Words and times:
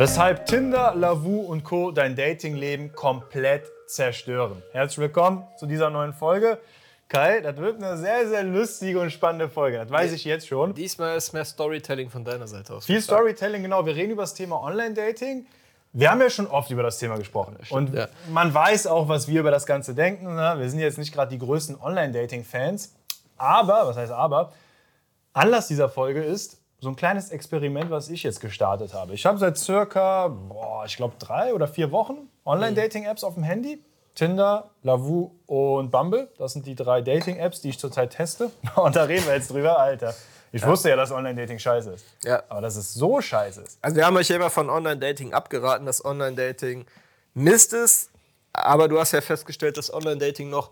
Weshalb 0.00 0.46
Tinder, 0.46 0.94
Lavu 0.96 1.40
und 1.40 1.62
Co. 1.62 1.90
dein 1.90 2.16
Datingleben 2.16 2.94
komplett 2.94 3.70
zerstören. 3.86 4.62
Herzlich 4.72 4.96
willkommen 4.96 5.46
zu 5.58 5.66
dieser 5.66 5.90
neuen 5.90 6.14
Folge. 6.14 6.58
Kai, 7.06 7.42
das 7.42 7.58
wird 7.58 7.82
eine 7.82 7.98
sehr, 7.98 8.26
sehr 8.26 8.42
lustige 8.42 8.98
und 8.98 9.10
spannende 9.10 9.50
Folge. 9.50 9.76
Das 9.76 9.90
weiß 9.90 10.12
ich 10.12 10.24
jetzt 10.24 10.48
schon. 10.48 10.72
Diesmal 10.72 11.18
ist 11.18 11.34
mehr 11.34 11.44
Storytelling 11.44 12.08
von 12.08 12.24
deiner 12.24 12.46
Seite 12.46 12.76
aus. 12.76 12.86
Viel 12.86 13.02
Storytelling, 13.02 13.60
genau. 13.60 13.84
Wir 13.84 13.94
reden 13.94 14.12
über 14.12 14.22
das 14.22 14.32
Thema 14.32 14.62
Online-Dating. 14.62 15.44
Wir 15.92 16.10
haben 16.10 16.22
ja 16.22 16.30
schon 16.30 16.46
oft 16.46 16.70
über 16.70 16.82
das 16.82 16.98
Thema 16.98 17.18
gesprochen. 17.18 17.58
und 17.68 17.92
ja. 17.92 18.08
man 18.32 18.54
weiß 18.54 18.86
auch, 18.86 19.06
was 19.06 19.28
wir 19.28 19.40
über 19.40 19.50
das 19.50 19.66
Ganze 19.66 19.94
denken. 19.94 20.34
Ne? 20.34 20.54
Wir 20.56 20.70
sind 20.70 20.78
jetzt 20.78 20.96
nicht 20.96 21.12
gerade 21.12 21.30
die 21.30 21.38
größten 21.38 21.78
Online-Dating-Fans. 21.78 22.94
Aber, 23.36 23.86
was 23.86 23.98
heißt 23.98 24.12
aber? 24.12 24.54
Anlass 25.34 25.68
dieser 25.68 25.90
Folge 25.90 26.22
ist 26.22 26.59
so 26.80 26.88
ein 26.88 26.96
kleines 26.96 27.30
Experiment, 27.30 27.90
was 27.90 28.08
ich 28.08 28.22
jetzt 28.22 28.40
gestartet 28.40 28.94
habe. 28.94 29.12
Ich 29.12 29.26
habe 29.26 29.38
seit 29.38 29.58
circa, 29.58 30.28
boah, 30.28 30.84
ich 30.86 30.96
glaube, 30.96 31.14
drei 31.18 31.52
oder 31.54 31.68
vier 31.68 31.92
Wochen 31.92 32.28
Online-Dating-Apps 32.44 33.22
auf 33.22 33.34
dem 33.34 33.42
Handy. 33.42 33.82
Tinder, 34.14 34.70
Lavu 34.82 35.30
und 35.46 35.90
Bumble. 35.90 36.28
Das 36.36 36.52
sind 36.52 36.66
die 36.66 36.74
drei 36.74 37.00
Dating-Apps, 37.00 37.60
die 37.60 37.70
ich 37.70 37.78
zurzeit 37.78 38.10
teste. 38.10 38.50
Und 38.76 38.96
da 38.96 39.04
reden 39.04 39.24
wir 39.24 39.34
jetzt 39.34 39.50
drüber, 39.50 39.78
Alter. 39.78 40.14
Ich 40.52 40.66
wusste 40.66 40.90
ja, 40.90 40.96
dass 40.96 41.12
Online-Dating 41.12 41.60
scheiße 41.60 41.92
ist. 41.92 42.04
Ja. 42.24 42.42
Aber 42.48 42.60
dass 42.60 42.74
es 42.74 42.92
so 42.92 43.20
scheiße 43.20 43.62
ist. 43.62 43.78
Also 43.80 43.96
wir 43.96 44.04
haben 44.04 44.16
euch 44.16 44.28
ja 44.28 44.36
immer 44.36 44.50
von 44.50 44.68
Online-Dating 44.68 45.32
abgeraten, 45.32 45.86
dass 45.86 46.04
Online-Dating 46.04 46.86
Mist 47.34 47.72
ist. 47.72 48.10
Aber 48.52 48.88
du 48.88 48.98
hast 48.98 49.12
ja 49.12 49.20
festgestellt, 49.20 49.76
dass 49.76 49.94
Online-Dating 49.94 50.50
noch 50.50 50.70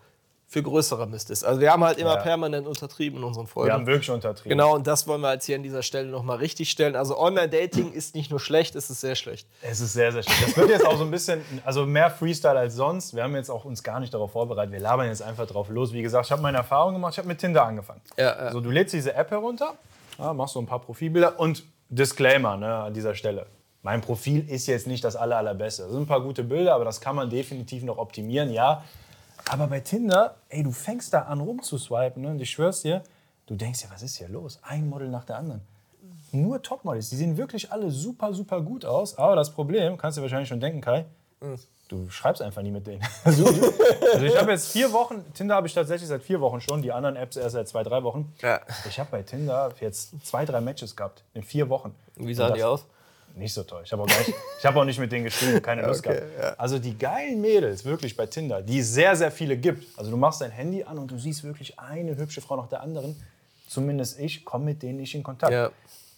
für 0.51 0.63
größerer 0.63 1.05
Mist 1.05 1.31
ist. 1.31 1.45
Also 1.45 1.61
wir 1.61 1.71
haben 1.71 1.85
halt 1.85 1.99
immer 1.99 2.15
Ja. 2.15 2.23
permanent 2.23 2.67
untertrieben 2.67 3.19
in 3.19 3.25
unseren 3.25 3.47
Folgen. 3.47 3.69
Wir 3.69 3.75
haben 3.75 3.87
wirklich 3.87 4.11
untertrieben. 4.11 4.49
Genau, 4.49 4.75
und 4.75 4.87
das 4.87 5.07
wollen 5.07 5.21
wir 5.21 5.31
jetzt 5.35 5.45
hier 5.45 5.57
an 5.57 5.63
dieser 5.63 5.83
Stelle 5.83 6.09
nochmal 6.09 6.39
richtig 6.39 6.71
stellen. 6.71 6.97
Also 6.97 7.19
Online-Dating 7.19 7.93
ist 7.93 8.15
nicht 8.15 8.31
nur 8.31 8.41
schlecht, 8.41 8.75
es 8.75 8.89
ist 8.89 9.03
sehr 9.03 9.15
schlecht. 9.15 9.47
Es 9.61 9.81
ist 9.81 9.93
sehr, 9.93 10.11
sehr 10.11 10.23
schön. 10.23 10.33
Das 10.41 10.57
wird 10.57 10.71
jetzt 10.71 10.87
auch 10.87 10.97
so 10.97 11.05
ein 11.05 11.11
bisschen, 11.11 11.43
also 11.67 11.85
mehr 11.85 12.11
Freestyle 12.11 12.59
als 12.59 12.75
sonst. 12.77 13.15
Wir 13.15 13.25
haben 13.25 13.35
jetzt 13.37 13.51
auch 13.51 13.67
uns 13.67 13.83
gar 13.83 14.01
nicht 14.01 14.15
darauf 14.15 14.33
vorbereitet. 14.33 14.73
Wir 14.73 14.81
labern 14.81 15.07
jetzt 15.09 15.21
einfach 15.23 15.47
drauf 15.47 15.69
los. 15.69 15.93
Wie 15.93 16.01
gesagt, 16.01 16.25
ich 16.25 16.33
habe 16.33 16.41
meine 16.41 16.57
Erfahrung 16.57 16.95
gemacht. 16.95 17.13
Ich 17.13 17.19
habe 17.19 17.29
mit 17.29 17.39
Tinder 17.39 17.65
angefangen. 17.67 18.01
Ja, 18.17 18.25
ja. 18.25 18.33
Also 18.33 18.61
du 18.63 18.71
lädst 18.71 18.95
diese 18.95 19.13
App 19.15 19.31
herunter, 19.31 19.75
machst 20.17 20.55
so 20.55 20.61
ein 20.61 20.67
paar 20.67 20.81
Profilbilder 20.81 21.39
und 21.39 21.63
Disclaimer 21.91 22.57
ne, 22.57 22.75
an 22.75 22.95
dieser 22.95 23.15
Stelle. 23.15 23.45
Mein 23.83 24.01
Profil 24.01 24.49
ist 24.49 24.67
jetzt 24.67 24.87
nicht 24.87 25.05
das 25.05 25.15
aller, 25.15 25.37
allerbeste. 25.37 25.83
Das 25.83 25.93
sind 25.93 26.01
ein 26.03 26.07
paar 26.07 26.23
gute 26.23 26.43
Bilder, 26.43 26.75
aber 26.75 26.87
das 26.87 27.01
kann 27.03 27.15
man 27.17 27.29
definitiv 27.29 27.83
noch 27.83 27.99
optimieren, 27.99 28.51
ja. 28.51 28.83
Aber 29.49 29.67
bei 29.67 29.81
Tinder, 29.81 30.37
ey, 30.49 30.63
du 30.63 30.73
fängst 30.73 31.13
da 31.13 31.23
an 31.23 31.41
rumzuswipen 31.41 32.23
ne, 32.23 32.31
und 32.31 32.41
ich 32.41 32.51
schwör's 32.51 32.83
dir, 32.83 33.03
du 33.47 33.55
denkst 33.55 33.83
ja, 33.83 33.91
was 33.91 34.03
ist 34.03 34.17
hier 34.17 34.29
los? 34.29 34.59
Ein 34.63 34.89
Model 34.89 35.09
nach 35.09 35.25
der 35.25 35.37
anderen. 35.37 35.63
Nur 36.33 36.63
Topmodels, 36.63 37.09
die 37.09 37.17
sehen 37.17 37.37
wirklich 37.37 37.73
alle 37.73 37.91
super, 37.91 38.35
super 38.35 38.61
gut 38.61 38.85
aus. 38.85 39.17
Aber 39.17 39.37
das 39.37 39.51
Problem, 39.51 39.97
kannst 39.97 40.17
du 40.17 40.21
dir 40.21 40.25
wahrscheinlich 40.25 40.49
schon 40.49 40.61
denken, 40.61 40.81
Kai, 40.83 41.07
du 41.89 42.11
schreibst 42.11 42.43
einfach 42.43 42.63
nie 42.63 42.71
mit 42.71 42.87
denen. 42.87 43.03
Also, 43.25 43.47
also 43.47 44.25
ich 44.25 44.37
habe 44.37 44.53
jetzt 44.53 44.71
vier 44.73 44.93
Wochen, 44.93 45.25
Tinder 45.33 45.55
habe 45.55 45.67
ich 45.67 45.75
tatsächlich 45.75 46.09
seit 46.09 46.23
vier 46.23 46.41
Wochen 46.41 46.61
schon, 46.61 46.83
die 46.83 46.93
anderen 46.93 47.17
Apps 47.17 47.37
erst 47.37 47.53
seit 47.53 47.69
zwei, 47.69 47.83
drei 47.83 48.03
Wochen. 48.03 48.33
Ja. 48.43 48.61
Ich 48.87 48.99
habe 48.99 49.11
bei 49.11 49.23
Tinder 49.23 49.73
jetzt 49.81 50.15
zwei, 50.25 50.45
drei 50.45 50.61
Matches 50.61 50.97
gehabt 50.97 51.25
in 51.35 51.43
vier 51.43 51.69
Wochen. 51.69 51.95
Wie 52.17 52.35
sahen 52.35 52.51
Und 52.51 52.57
die 52.59 52.65
aus? 52.65 52.87
Nicht 53.39 53.55
so 53.55 53.63
toll. 53.63 53.83
Ich 53.85 53.93
habe 53.93 54.03
auch, 54.03 54.07
nicht- 54.07 54.35
ich 54.59 54.67
hab 54.67 54.75
auch 54.77 54.85
nicht 54.85 54.99
mit 54.99 55.13
denen 55.13 55.25
geschrieben, 55.25 55.63
keine 55.63 55.83
Lust 55.87 56.05
Okay, 56.07 56.17
gehabt. 56.17 56.33
ja. 56.43 56.55
Also 56.59 56.79
die 56.79 56.99
geilen 56.99 57.41
Mädels, 57.41 57.85
wirklich 57.85 58.17
bei 58.17 58.27
Tinder, 58.27 58.63
die 58.63 58.81
es 58.81 58.93
sehr, 58.93 59.15
sehr 59.17 59.31
viele 59.31 59.57
gibt. 59.57 59.87
Also 59.99 60.11
du 60.11 60.17
machst 60.17 60.41
dein 60.41 60.51
Handy 60.51 60.83
an 60.85 60.99
und 60.99 61.11
du 61.11 61.19
siehst 61.19 61.45
wirklich 61.45 61.79
eine 61.79 62.17
hübsche 62.17 62.41
Frau 62.41 62.57
nach 62.57 62.69
der 62.69 62.81
anderen. 62.83 63.15
Zumindest 63.69 64.19
ich 64.19 64.45
komme 64.45 64.65
mit 64.67 64.83
denen 64.83 64.99
nicht 64.99 65.15
in 65.15 65.23
Kontakt. 65.23 65.53
Ja. 65.53 65.71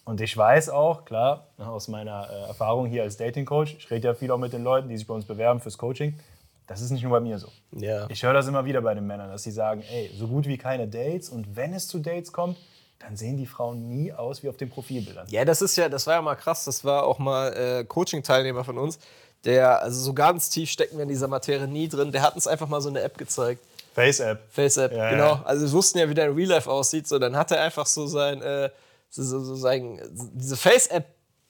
Und 0.03 0.19
ich 0.19 0.35
weiß 0.35 0.69
auch, 0.69 1.05
klar, 1.05 1.45
aus 1.59 1.87
meiner 1.87 2.27
äh, 2.29 2.47
Erfahrung 2.47 2.87
hier 2.87 3.03
als 3.03 3.17
Dating-Coach, 3.17 3.75
ich 3.77 3.91
rede 3.91 4.07
ja 4.07 4.13
viel 4.15 4.31
auch 4.31 4.37
mit 4.39 4.51
den 4.51 4.63
Leuten, 4.63 4.89
die 4.89 4.97
sich 4.97 5.05
bei 5.05 5.13
uns 5.13 5.25
bewerben 5.25 5.59
fürs 5.59 5.77
Coaching. 5.77 6.17
Das 6.65 6.81
ist 6.81 6.89
nicht 6.89 7.03
nur 7.03 7.11
bei 7.11 7.19
mir 7.19 7.37
so. 7.37 7.49
Ja. 7.73 8.07
Ich 8.09 8.23
höre 8.23 8.33
das 8.33 8.47
immer 8.47 8.65
wieder 8.65 8.81
bei 8.81 8.93
den 8.95 9.05
Männern, 9.05 9.29
dass 9.29 9.43
sie 9.43 9.51
sagen, 9.51 9.83
ey, 9.91 10.09
so 10.17 10.27
gut 10.27 10.47
wie 10.47 10.57
keine 10.57 10.87
Dates 10.87 11.29
und 11.29 11.55
wenn 11.55 11.73
es 11.73 11.87
zu 11.87 11.99
Dates 11.99 12.31
kommt, 12.31 12.57
dann 13.01 13.15
sehen 13.17 13.37
die 13.37 13.45
Frauen 13.45 13.87
nie 13.89 14.13
aus 14.13 14.43
wie 14.43 14.49
auf 14.49 14.57
den 14.57 14.69
Profilbildern. 14.69 15.27
Ja, 15.29 15.43
das 15.45 15.61
ist 15.61 15.75
ja, 15.75 15.89
das 15.89 16.07
war 16.07 16.15
ja 16.15 16.21
mal 16.21 16.35
krass. 16.35 16.65
Das 16.65 16.83
war 16.85 17.03
auch 17.03 17.19
mal 17.19 17.53
äh, 17.53 17.83
Coaching-Teilnehmer 17.83 18.63
von 18.63 18.77
uns, 18.77 18.99
der, 19.45 19.81
also 19.81 19.99
so 19.99 20.13
ganz 20.13 20.49
tief 20.49 20.69
stecken 20.69 20.97
wir 20.97 21.03
in 21.03 21.09
dieser 21.09 21.27
Materie 21.27 21.67
nie 21.67 21.87
drin. 21.87 22.11
Der 22.11 22.21
hat 22.21 22.35
uns 22.35 22.45
einfach 22.47 22.67
mal 22.67 22.79
so 22.81 22.89
eine 22.89 23.01
App 23.01 23.17
gezeigt. 23.17 23.63
Face-App. 23.95 24.39
Face-App, 24.51 24.91
Ja, 24.93 25.09
genau. 25.09 25.25
ja. 25.35 25.41
Also 25.45 25.65
wir 25.65 25.71
wussten 25.73 25.97
ja, 25.97 26.07
wie 26.07 26.13
der 26.13 26.27
in 26.27 26.35
Real 26.35 26.49
Life 26.49 26.69
aussieht. 26.69 27.07
So, 27.07 27.17
dann 27.19 27.35
hat 27.35 27.51
er 27.51 27.61
einfach 27.61 27.85
so 27.85 28.07
sein, 28.07 28.41
äh, 28.41 28.69
so, 29.09 29.23
so, 29.23 29.39
so 29.43 29.55
sein, 29.55 29.99
diese 30.33 30.55
Face-App 30.55 31.05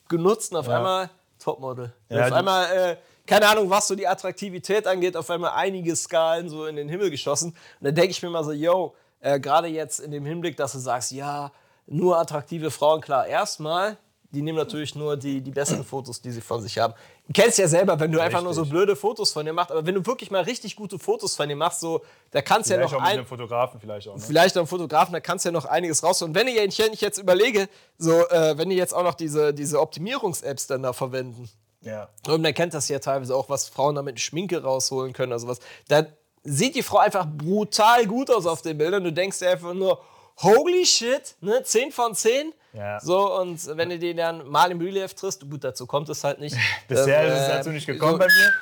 genutzt 0.10 0.52
und 0.52 0.58
auf 0.60 0.68
Ja. 0.68 0.78
einmal 0.78 1.10
Topmodel. 1.40 1.92
Ja, 2.10 2.26
auf 2.26 2.32
einmal, 2.34 2.66
äh, 2.72 2.96
keine 3.28 3.48
Ahnung, 3.48 3.70
was 3.70 3.88
so 3.88 3.96
die 3.96 4.08
Attraktivität 4.08 4.88
angeht, 4.88 5.16
auf 5.18 5.30
einmal 5.30 5.52
einige 5.56 5.96
Skalen 5.96 6.50
so 6.50 6.66
in 6.66 6.76
den 6.76 6.90
Himmel 6.90 7.10
geschossen. 7.12 7.50
Und 7.50 7.58
dann 7.86 7.94
denke 7.96 8.12
ich 8.12 8.22
mir 8.24 8.30
mal 8.30 8.44
so, 8.44 8.52
yo, 8.52 8.96
äh, 9.22 9.40
gerade 9.40 9.68
jetzt 9.68 10.00
in 10.00 10.12
dem 10.12 10.26
Hinblick, 10.26 10.58
dass 10.58 10.74
du 10.74 10.80
sagst, 10.80 11.12
ja, 11.12 11.52
nur 11.88 12.18
attraktive 12.20 12.72
Frauen, 12.72 13.02
klar, 13.02 13.26
erstmal, 13.28 13.98
die 14.34 14.42
nehmen 14.42 14.58
natürlich 14.58 14.96
nur 14.96 15.18
die, 15.18 15.42
die 15.42 15.52
besten 15.52 15.84
Fotos, 15.84 16.22
die 16.22 16.32
sie 16.32 16.40
von 16.40 16.62
sich 16.62 16.78
haben. 16.78 16.94
Du 17.28 17.34
kennst 17.34 17.58
ja 17.58 17.68
selber, 17.68 18.00
wenn 18.00 18.12
du 18.14 18.22
einfach 18.22 18.42
nur 18.42 18.54
so 18.54 18.62
Richtig. 18.62 18.72
blöde 18.78 18.96
Fotos 18.96 19.34
von 19.34 19.46
dir 19.46 19.52
machst, 19.52 19.72
aber 19.72 19.86
wenn 19.86 19.96
du 19.96 20.06
wirklich 20.06 20.32
mal 20.32 20.42
richtig 20.44 20.76
gute 20.78 20.98
Fotos 21.00 21.36
von 21.36 21.50
dir 21.50 21.56
machst, 21.58 21.82
so, 21.82 22.02
da 22.32 22.42
kannst 22.42 22.70
du 22.70 22.76
ja 22.76 22.80
noch 22.80 22.94
auch 22.94 23.00
mit 23.00 23.08
ein, 23.10 23.18
einem 23.18 23.26
Fotografen 23.26 23.80
vielleicht 23.82 24.08
auch. 24.08 24.16
Ne? 24.16 24.22
vielleicht 24.22 24.56
auch 24.56 24.62
einen 24.62 24.68
Fotografen, 24.68 25.12
da 25.14 25.20
kannst 25.20 25.44
du 25.44 25.50
ja 25.50 25.54
noch 25.54 25.66
einiges 25.66 26.02
raus. 26.02 26.22
Und 26.22 26.34
wenn 26.34 26.48
ich 26.48 26.56
jetzt- 26.56 26.80
wenn 26.80 26.94
ich 26.94 27.02
jetzt 27.02 27.18
überlege, 27.18 27.68
so, 27.98 28.12
äh, 28.30 28.58
wenn 28.58 28.70
die 28.70 28.78
jetzt 28.78 28.94
auch 28.94 29.04
noch 29.04 29.16
diese, 29.16 29.54
diese 29.54 29.82
Optimierungs-Apps 29.82 30.68
dann 30.68 30.84
da 30.84 30.94
verwenden, 30.94 31.50
Ja. 31.82 32.08
und 32.28 32.42
man 32.42 32.54
kennt 32.54 32.74
das 32.74 32.88
ja 32.88 33.00
teilweise 33.00 33.36
auch, 33.36 33.50
was 33.50 33.68
Frauen 33.68 33.96
damit 33.96 34.20
Schminke 34.22 34.62
rausholen 34.64 35.12
können, 35.12 35.34
also 35.34 35.48
was, 35.48 35.60
dann 35.90 36.08
sieht 36.44 36.76
die 36.76 36.84
Frau 36.84 36.98
einfach 36.98 37.26
brutal 37.26 38.06
gut 38.06 38.30
aus 38.30 38.46
auf 38.46 38.62
den 38.62 38.78
Bildern. 38.78 39.04
Du 39.04 39.12
denkst 39.12 39.40
dir 39.40 39.52
einfach 39.52 39.74
nur, 39.74 40.02
holy 40.38 40.86
shit, 40.86 41.36
ne, 41.42 41.64
10 41.64 41.92
von 41.92 42.16
10. 42.16 42.54
Ja. 42.74 43.00
So, 43.00 43.38
und 43.40 43.78
wenn 43.78 43.90
du 43.90 44.00
die 44.00 44.16
dann 44.16 44.48
mal 44.48 44.72
im 44.72 44.80
Real 44.80 44.96
Life 44.96 45.16
triffst, 45.16 45.48
gut, 45.50 45.64
dazu 45.64 45.86
kommt 45.86 46.10
es 46.10 46.24
halt 46.24 46.40
nicht. 46.40 46.56
Bisher 46.88 47.24
Ähm, 47.24 47.32
ist 47.32 47.40
es 47.40 47.48
äh, 47.48 47.52
dazu 47.52 47.70
nicht 47.70 47.86
gekommen 47.86 48.14
so 48.14 48.18
bei 48.20 48.26
mir. 48.26 48.54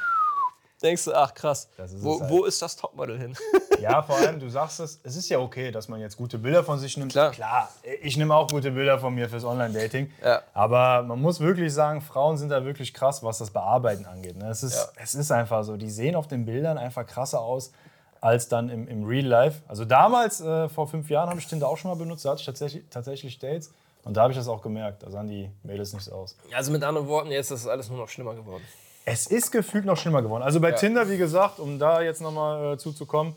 Denkst 0.82 1.06
du, 1.06 1.14
ach 1.14 1.34
krass, 1.34 1.68
Das 1.78 1.92
ist 1.92 2.04
wo, 2.04 2.20
halt. 2.22 2.30
wo 2.32 2.46
ist 2.46 2.62
das 2.62 2.76
Topmodel 2.76 3.18
hin? 3.20 3.36
Ja, 3.82 4.02
vor 4.04 4.18
allem, 4.18 4.42
du 4.42 4.50
sagst 4.50 4.82
es, 4.82 5.00
es 5.04 5.16
ist 5.16 5.30
ja 5.30 5.40
okay, 5.40 5.72
dass 5.72 5.88
man 5.88 6.02
jetzt 6.02 6.18
gute 6.18 6.38
Bilder 6.38 6.66
von 6.66 6.78
sich 6.80 6.98
nimmt. 6.98 7.14
Klar. 7.14 7.70
ich 8.02 8.18
nehme 8.18 8.36
auch 8.36 8.50
gute 8.50 8.72
Bilder 8.72 9.00
von 9.00 9.16
mir 9.16 9.30
fürs 9.30 9.46
Online-Dating. 9.46 10.12
Ja. 10.22 10.42
Aber 10.54 11.02
man 11.04 11.22
muss 11.22 11.40
wirklich 11.40 11.74
sagen, 11.74 12.02
Frauen 12.02 12.38
sind 12.38 12.50
da 12.50 12.66
wirklich 12.66 12.94
krass, 12.94 13.24
was 13.24 13.38
das 13.38 13.52
Bearbeiten 13.52 14.06
angeht. 14.06 14.36
Ne? 14.36 14.50
Es, 14.50 14.64
ist, 14.64 14.76
Ja. 14.76 14.84
es 15.02 15.16
ist 15.16 15.32
einfach 15.32 15.64
so, 15.64 15.78
die 15.78 15.90
sehen 15.90 16.16
auf 16.18 16.28
den 16.28 16.46
Bildern 16.46 16.78
einfach 16.78 17.08
krasser 17.08 17.40
aus 17.40 17.72
als 18.20 18.50
dann 18.50 18.68
im, 18.70 18.86
im 18.90 19.06
Real 19.06 19.26
Life. 19.26 19.62
Also 19.70 19.86
damals, 19.86 20.42
äh, 20.42 20.68
vor 20.68 20.86
fünf 20.90 21.10
Jahren, 21.10 21.30
habe 21.30 21.40
ich 21.40 21.48
Tinder 21.48 21.70
auch 21.70 21.78
schon 21.78 21.90
mal 21.90 21.96
benutzt, 21.96 22.26
da 22.26 22.32
hatte 22.32 22.42
ich 22.42 22.46
tatsächlich, 22.48 22.84
tatsächlich 22.90 23.40
Dates. 23.40 23.72
Und 24.04 24.18
da 24.18 24.24
habe 24.24 24.34
ich 24.34 24.38
das 24.38 24.50
auch 24.50 24.62
gemerkt. 24.62 25.04
Da 25.04 25.10
sahen 25.10 25.30
die 25.30 25.50
Mädels 25.64 25.94
nicht 25.94 26.04
so 26.04 26.12
aus. 26.12 26.36
Also 26.54 26.70
mit 26.74 26.84
anderen 26.84 27.08
Worten, 27.08 27.32
jetzt 27.32 27.50
ist 27.50 27.66
alles 27.66 27.88
nur 27.88 27.98
noch 27.98 28.10
schlimmer 28.10 28.36
geworden. 28.36 28.64
Es 29.12 29.26
ist 29.26 29.50
gefühlt 29.52 29.86
noch 29.86 29.98
schlimmer 29.98 30.22
geworden. 30.22 30.44
Also 30.44 30.60
bei 30.60 30.70
Ja. 30.70 30.76
Tinder, 30.76 31.10
wie 31.10 31.18
gesagt, 31.18 31.60
um 31.60 31.80
da 31.80 32.02
jetzt 32.02 32.22
nochmal 32.22 32.74
äh, 32.74 32.78
zuzukommen, 32.78 33.34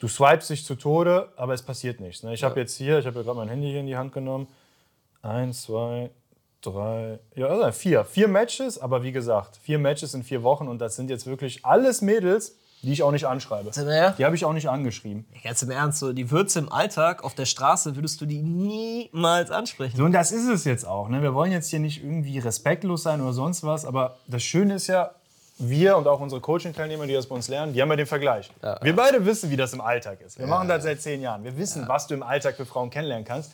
du 0.00 0.08
swipest 0.08 0.48
dich 0.48 0.64
zu 0.64 0.76
Tode, 0.76 1.28
aber 1.36 1.52
es 1.52 1.62
passiert 1.62 2.00
nichts. 2.00 2.22
Ne? 2.22 2.32
Ich 2.32 2.42
habe 2.42 2.58
jetzt 2.58 2.74
hier, 2.76 2.98
ich 2.98 3.06
habe 3.06 3.16
ja 3.18 3.22
gerade 3.22 3.36
mein 3.36 3.48
Handy 3.48 3.68
hier 3.68 3.80
in 3.80 3.86
die 3.86 3.96
Hand 3.98 4.14
genommen. 4.14 4.46
Eins, 5.20 5.64
zwei, 5.64 6.10
drei, 6.62 7.18
ja, 7.34 7.48
also 7.48 7.70
vier. 7.72 8.04
Vier 8.06 8.28
Matches, 8.28 8.78
aber 8.78 9.02
wie 9.02 9.12
gesagt, 9.12 9.58
vier 9.62 9.78
Matches 9.78 10.14
in 10.14 10.22
vier 10.22 10.42
Wochen 10.42 10.68
und 10.68 10.78
das 10.78 10.96
sind 10.96 11.10
jetzt 11.10 11.26
wirklich 11.26 11.64
alles 11.66 12.00
Mädels, 12.00 12.56
die 12.84 12.92
ich 12.92 13.02
auch 13.02 13.10
nicht 13.10 13.26
anschreibe. 13.26 13.70
Ja. 13.74 14.10
Die 14.10 14.24
habe 14.24 14.36
ich 14.36 14.44
auch 14.44 14.52
nicht 14.52 14.68
angeschrieben. 14.68 15.24
Ganz 15.42 15.62
im 15.62 15.70
Ernst, 15.70 15.98
so 15.98 16.12
die 16.12 16.30
Würze 16.30 16.58
im 16.58 16.70
Alltag 16.70 17.24
auf 17.24 17.34
der 17.34 17.46
Straße 17.46 17.96
würdest 17.96 18.20
du 18.20 18.26
die 18.26 18.42
niemals 18.42 19.50
ansprechen. 19.50 19.96
So, 19.96 20.04
und 20.04 20.12
das 20.12 20.32
ist 20.32 20.48
es 20.48 20.64
jetzt 20.64 20.86
auch. 20.86 21.08
Ne? 21.08 21.22
Wir 21.22 21.34
wollen 21.34 21.52
jetzt 21.52 21.70
hier 21.70 21.80
nicht 21.80 22.02
irgendwie 22.02 22.38
respektlos 22.38 23.02
sein 23.02 23.20
oder 23.20 23.32
sonst 23.32 23.64
was, 23.64 23.84
aber 23.84 24.16
das 24.26 24.42
Schöne 24.42 24.74
ist 24.74 24.86
ja, 24.86 25.10
wir 25.58 25.96
und 25.96 26.08
auch 26.08 26.20
unsere 26.20 26.40
Coaching-Teilnehmer, 26.40 27.06
die 27.06 27.14
das 27.14 27.26
bei 27.26 27.34
uns 27.34 27.48
lernen, 27.48 27.72
die 27.72 27.80
haben 27.80 27.88
ja 27.88 27.96
den 27.96 28.06
Vergleich. 28.06 28.50
wir 28.82 28.96
beide 28.96 29.24
wissen, 29.24 29.50
wie 29.50 29.56
das 29.56 29.72
im 29.72 29.80
Alltag 29.80 30.20
ist. 30.20 30.38
Wir 30.38 30.46
machen 30.46 30.68
das 30.68 30.82
seit 30.82 31.00
zehn 31.00 31.20
Jahren. 31.20 31.44
Wir 31.44 31.56
wissen, 31.56 31.86
was 31.86 32.06
du 32.06 32.14
im 32.14 32.22
Alltag 32.22 32.56
für 32.56 32.66
Frauen 32.66 32.90
kennenlernen 32.90 33.24
kannst. 33.24 33.52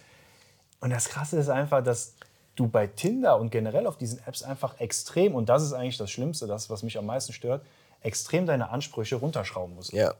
Und 0.81 0.91
das 0.91 1.11
Krasse 1.11 1.39
ist 1.39 1.51
einfach, 1.51 1.85
dass 1.85 2.15
du 2.57 2.69
bei 2.69 2.87
Tinder 2.87 3.39
und 3.39 3.51
generell 3.51 3.87
auf 3.87 3.97
diesen 3.97 4.19
Apps 4.27 4.43
einfach 4.43 4.81
extrem, 4.81 5.35
und 5.35 5.49
das 5.49 5.63
ist 5.63 5.73
eigentlich 5.73 5.99
das 5.99 6.11
Schlimmste, 6.11 6.47
das, 6.47 6.71
was 6.71 6.83
mich 6.83 6.99
am 6.99 7.07
meisten 7.07 7.33
stört, 7.33 7.63
extrem 8.03 8.47
deine 8.47 8.71
Ansprüche 8.71 9.17
runterschrauben 9.17 9.75
musst. 9.75 9.93
Ja. 9.93 10.15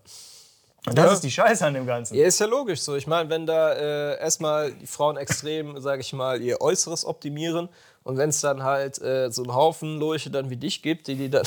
Und 0.87 0.97
das 0.97 1.13
ist 1.13 1.25
die 1.25 1.31
Scheiße 1.31 1.65
an 1.67 1.75
dem 1.75 1.87
Ganzen. 1.87 2.15
Ja, 2.15 2.27
ist 2.27 2.41
ja 2.41 2.47
logisch 2.47 2.81
so. 2.81 2.97
Ich 2.97 3.07
meine, 3.07 3.29
wenn 3.29 3.47
da 3.47 3.73
äh, 3.73 4.19
erstmal 4.19 4.73
die 4.73 4.87
Frauen 4.87 5.17
extrem, 5.17 5.79
sage 5.81 6.01
ich 6.01 6.13
mal, 6.13 6.41
ihr 6.41 6.61
Äußeres 6.61 7.05
optimieren 7.05 7.69
und 8.03 8.17
wenn 8.17 8.31
es 8.31 8.41
dann 8.41 8.63
halt 8.63 9.01
äh, 9.03 9.31
so 9.31 9.43
einen 9.43 9.55
Haufen 9.55 9.99
Lurche 9.99 10.31
dann 10.31 10.49
wie 10.49 10.57
dich 10.57 10.83
gibt, 10.83 11.07
die 11.07 11.17
die 11.17 11.29
dann 11.29 11.45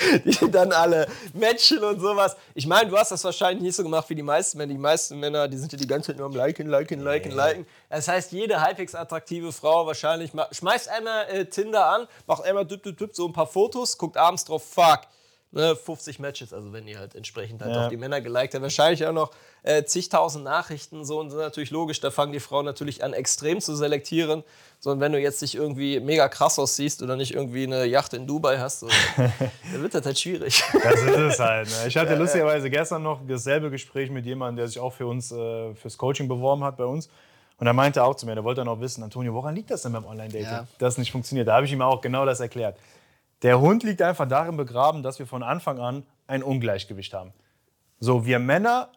die 0.24 0.50
dann 0.50 0.72
alle 0.72 1.08
matchen 1.34 1.82
und 1.82 2.00
sowas. 2.00 2.36
Ich 2.54 2.66
meine, 2.66 2.88
du 2.88 2.96
hast 2.96 3.10
das 3.10 3.22
wahrscheinlich 3.24 3.62
nicht 3.62 3.76
so 3.76 3.82
gemacht 3.82 4.08
wie 4.08 4.14
die 4.14 4.22
meisten 4.22 4.58
Männer. 4.58 4.72
Die 4.72 4.78
meisten 4.78 5.18
Männer, 5.18 5.48
die 5.48 5.56
sind 5.56 5.72
ja 5.72 5.78
die 5.78 5.86
ganze 5.86 6.08
Zeit 6.08 6.16
nur 6.16 6.26
am 6.26 6.34
Liken, 6.34 6.68
Liken, 6.68 7.00
Liken, 7.00 7.32
Liken. 7.32 7.66
Das 7.88 8.08
heißt, 8.08 8.32
jede 8.32 8.60
halbwegs 8.60 8.94
attraktive 8.94 9.52
Frau 9.52 9.86
wahrscheinlich 9.86 10.32
schmeißt 10.52 10.88
einmal 10.88 11.28
äh, 11.28 11.44
Tinder 11.46 11.86
an, 11.86 12.06
macht 12.26 12.44
einmal 12.44 12.64
düpp, 12.64 12.82
düpp, 12.82 12.96
düpp, 12.96 13.14
so 13.14 13.26
ein 13.26 13.32
paar 13.32 13.46
Fotos, 13.46 13.98
guckt 13.98 14.16
abends 14.16 14.44
drauf, 14.44 14.64
fuck. 14.64 15.00
Ne, 15.52 15.74
50 15.74 16.20
Matches, 16.20 16.52
also 16.52 16.72
wenn 16.72 16.86
die 16.86 16.96
halt 16.96 17.16
entsprechend 17.16 17.60
halt 17.60 17.74
Ja. 17.74 17.84
auch 17.86 17.88
die 17.88 17.96
Männer 17.96 18.20
geliked 18.20 18.54
haben. 18.54 18.62
Wahrscheinlich 18.62 19.04
auch 19.04 19.12
noch 19.12 19.32
äh, 19.64 19.82
zigtausend 19.82 20.44
Nachrichten, 20.44 21.04
so 21.04 21.18
und 21.18 21.26
das 21.26 21.34
ist 21.34 21.40
natürlich 21.40 21.70
logisch, 21.72 21.98
da 22.00 22.12
fangen 22.12 22.32
die 22.32 22.38
Frauen 22.38 22.64
natürlich 22.64 23.02
an, 23.02 23.12
extrem 23.14 23.60
zu 23.60 23.74
selektieren. 23.74 24.44
So, 24.78 24.92
und 24.92 25.00
wenn 25.00 25.10
du 25.10 25.18
jetzt 25.18 25.42
nicht 25.42 25.56
irgendwie 25.56 25.98
mega 25.98 26.28
krass 26.28 26.56
aussiehst 26.60 27.02
oder 27.02 27.16
nicht 27.16 27.34
irgendwie 27.34 27.64
eine 27.64 27.84
Yacht 27.84 28.14
in 28.14 28.28
Dubai 28.28 28.58
hast, 28.58 28.78
so, 28.80 28.88
dann 29.16 29.82
wird 29.82 29.92
das 29.92 30.06
halt 30.06 30.18
schwierig. 30.20 30.62
Das 30.84 30.94
ist 31.02 31.16
es 31.18 31.38
halt. 31.40 31.68
Ne? 31.68 31.88
Ich 31.88 31.96
hatte 31.96 32.14
lustigerweise 32.14 32.70
gestern 32.70 33.02
noch 33.02 33.18
dasselbe 33.26 33.70
Gespräch 33.70 34.08
mit 34.08 34.24
jemandem, 34.26 34.58
der 34.58 34.68
sich 34.68 34.78
auch 34.78 34.92
für 34.92 35.06
uns 35.08 35.32
äh, 35.32 35.74
fürs 35.74 35.98
Coaching 35.98 36.28
beworben 36.28 36.62
hat 36.62 36.76
bei 36.76 36.84
uns. 36.84 37.10
Und 37.58 37.66
er 37.66 37.72
meinte 37.74 38.04
auch 38.04 38.14
zu 38.14 38.24
mir, 38.24 38.36
der 38.36 38.44
wollte 38.44 38.60
dann 38.62 38.68
auch 38.68 38.80
wissen, 38.80 39.02
Antonio, 39.02 39.34
woran 39.34 39.54
liegt 39.56 39.70
das 39.72 39.82
denn 39.82 39.92
beim 39.92 40.06
Online-Dating, 40.06 40.46
Ja. 40.46 40.66
dass 40.78 40.94
es 40.94 40.98
nicht 40.98 41.10
funktioniert? 41.12 41.48
Da 41.48 41.56
habe 41.56 41.66
ich 41.66 41.72
ihm 41.72 41.82
auch 41.82 42.00
genau 42.00 42.24
das 42.24 42.38
erklärt. 42.40 42.76
Der 43.42 43.60
Hund 43.60 43.82
liegt 43.82 44.02
einfach 44.02 44.28
darin 44.28 44.56
begraben, 44.56 45.02
dass 45.02 45.18
wir 45.18 45.26
von 45.26 45.42
Anfang 45.42 45.78
an 45.78 46.04
ein 46.26 46.42
Ungleichgewicht 46.42 47.14
haben. 47.14 47.32
So, 47.98 48.26
wir 48.26 48.38
Männer 48.38 48.90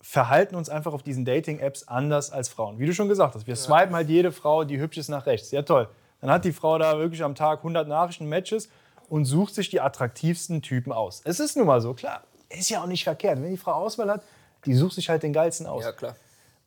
verhalten 0.00 0.54
uns 0.54 0.68
einfach 0.68 0.92
auf 0.92 1.02
diesen 1.02 1.24
Dating-Apps 1.24 1.88
anders 1.88 2.30
als 2.30 2.48
Frauen. 2.48 2.78
Wie 2.78 2.86
du 2.86 2.94
schon 2.94 3.08
gesagt 3.08 3.34
hast, 3.34 3.46
wir 3.46 3.56
swipen 3.56 3.94
halt 3.94 4.08
jede 4.08 4.30
Frau, 4.30 4.64
die 4.64 4.78
hübsch 4.78 4.98
ist, 4.98 5.08
nach 5.08 5.26
rechts. 5.26 5.50
Ja, 5.50 5.62
toll. 5.62 5.88
Dann 6.20 6.30
hat 6.30 6.44
die 6.44 6.52
Frau 6.52 6.78
da 6.78 6.98
wirklich 6.98 7.22
am 7.22 7.34
Tag 7.34 7.58
100 7.58 7.86
Nachrichten, 7.88 8.26
Matches 8.26 8.68
und 9.08 9.24
sucht 9.24 9.54
sich 9.54 9.70
die 9.70 9.80
attraktivsten 9.80 10.62
Typen 10.62 10.92
aus. 10.92 11.20
Es 11.24 11.40
ist 11.40 11.56
nun 11.56 11.66
mal 11.66 11.80
so, 11.80 11.94
klar. 11.94 12.22
Ist 12.48 12.70
ja 12.70 12.82
auch 12.82 12.86
nicht 12.86 13.04
verkehrt. 13.04 13.42
Wenn 13.42 13.50
die 13.50 13.56
Frau 13.56 13.72
Auswahl 13.72 14.10
hat, 14.10 14.22
die 14.64 14.74
sucht 14.74 14.94
sich 14.94 15.08
halt 15.08 15.22
den 15.22 15.32
geilsten 15.32 15.66
aus. 15.66 15.84
klar. 15.96 16.16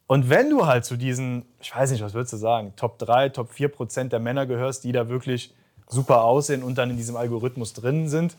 Und 0.08 0.30
wenn 0.30 0.50
du 0.50 0.66
halt 0.66 0.84
zu 0.84 0.98
diesen, 0.98 1.46
ich 1.62 1.74
weiß 1.74 1.92
nicht, 1.92 2.04
was 2.04 2.14
würdest 2.14 2.34
du 2.34 2.38
sagen, 2.38 2.74
Top 2.76 3.00
3, 3.00 3.30
Top 3.30 3.50
4 3.50 3.70
Prozent 3.70 4.12
der 4.12 4.20
Männer 4.20 4.46
gehörst, 4.46 4.84
die 4.84 4.92
da 4.92 5.08
wirklich 5.08 5.54
super 5.92 6.24
aussehen 6.24 6.64
und 6.64 6.76
dann 6.80 6.90
in 6.90 6.98
diesem 6.98 7.16
Algorithmus 7.16 7.74
drin 7.74 8.10
sind, 8.10 8.36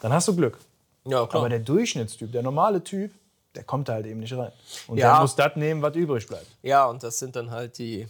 dann 0.00 0.12
hast 0.12 0.26
du 0.28 0.34
Glück. 0.34 0.58
Ja, 1.04 1.26
klar. 1.26 1.42
Aber 1.42 1.48
der 1.48 1.60
Durchschnittstyp, 1.60 2.32
der 2.32 2.42
normale 2.42 2.82
Typ, 2.82 3.12
der 3.54 3.62
kommt 3.64 3.88
da 3.88 3.92
halt 3.94 4.06
eben 4.06 4.20
nicht 4.20 4.32
rein. 4.32 4.50
Und 4.88 4.98
Ja. 4.98 5.12
der 5.12 5.20
muss 5.22 5.36
das 5.36 5.56
nehmen, 5.56 5.82
was 5.82 5.94
übrig 5.94 6.26
bleibt. 6.26 6.46
ja, 6.62 6.86
und 6.86 7.02
das 7.02 7.18
sind 7.18 7.36
dann 7.36 7.50
halt 7.50 7.78
die, 7.78 8.08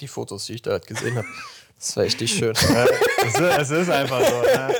die 0.00 0.08
Fotos, 0.08 0.46
die 0.46 0.54
ich 0.54 0.62
da 0.62 0.72
halt 0.72 0.86
gesehen 0.86 1.16
habe. 1.16 1.26
Das 1.76 1.96
war 1.96 2.04
echt 2.04 2.20
nicht 2.20 2.38
schön. 2.38 2.52
Es 2.54 3.34
ist, 3.40 3.70
ist 3.70 3.90
einfach 3.90 4.20
so. 4.24 4.40
Ne? 4.42 4.74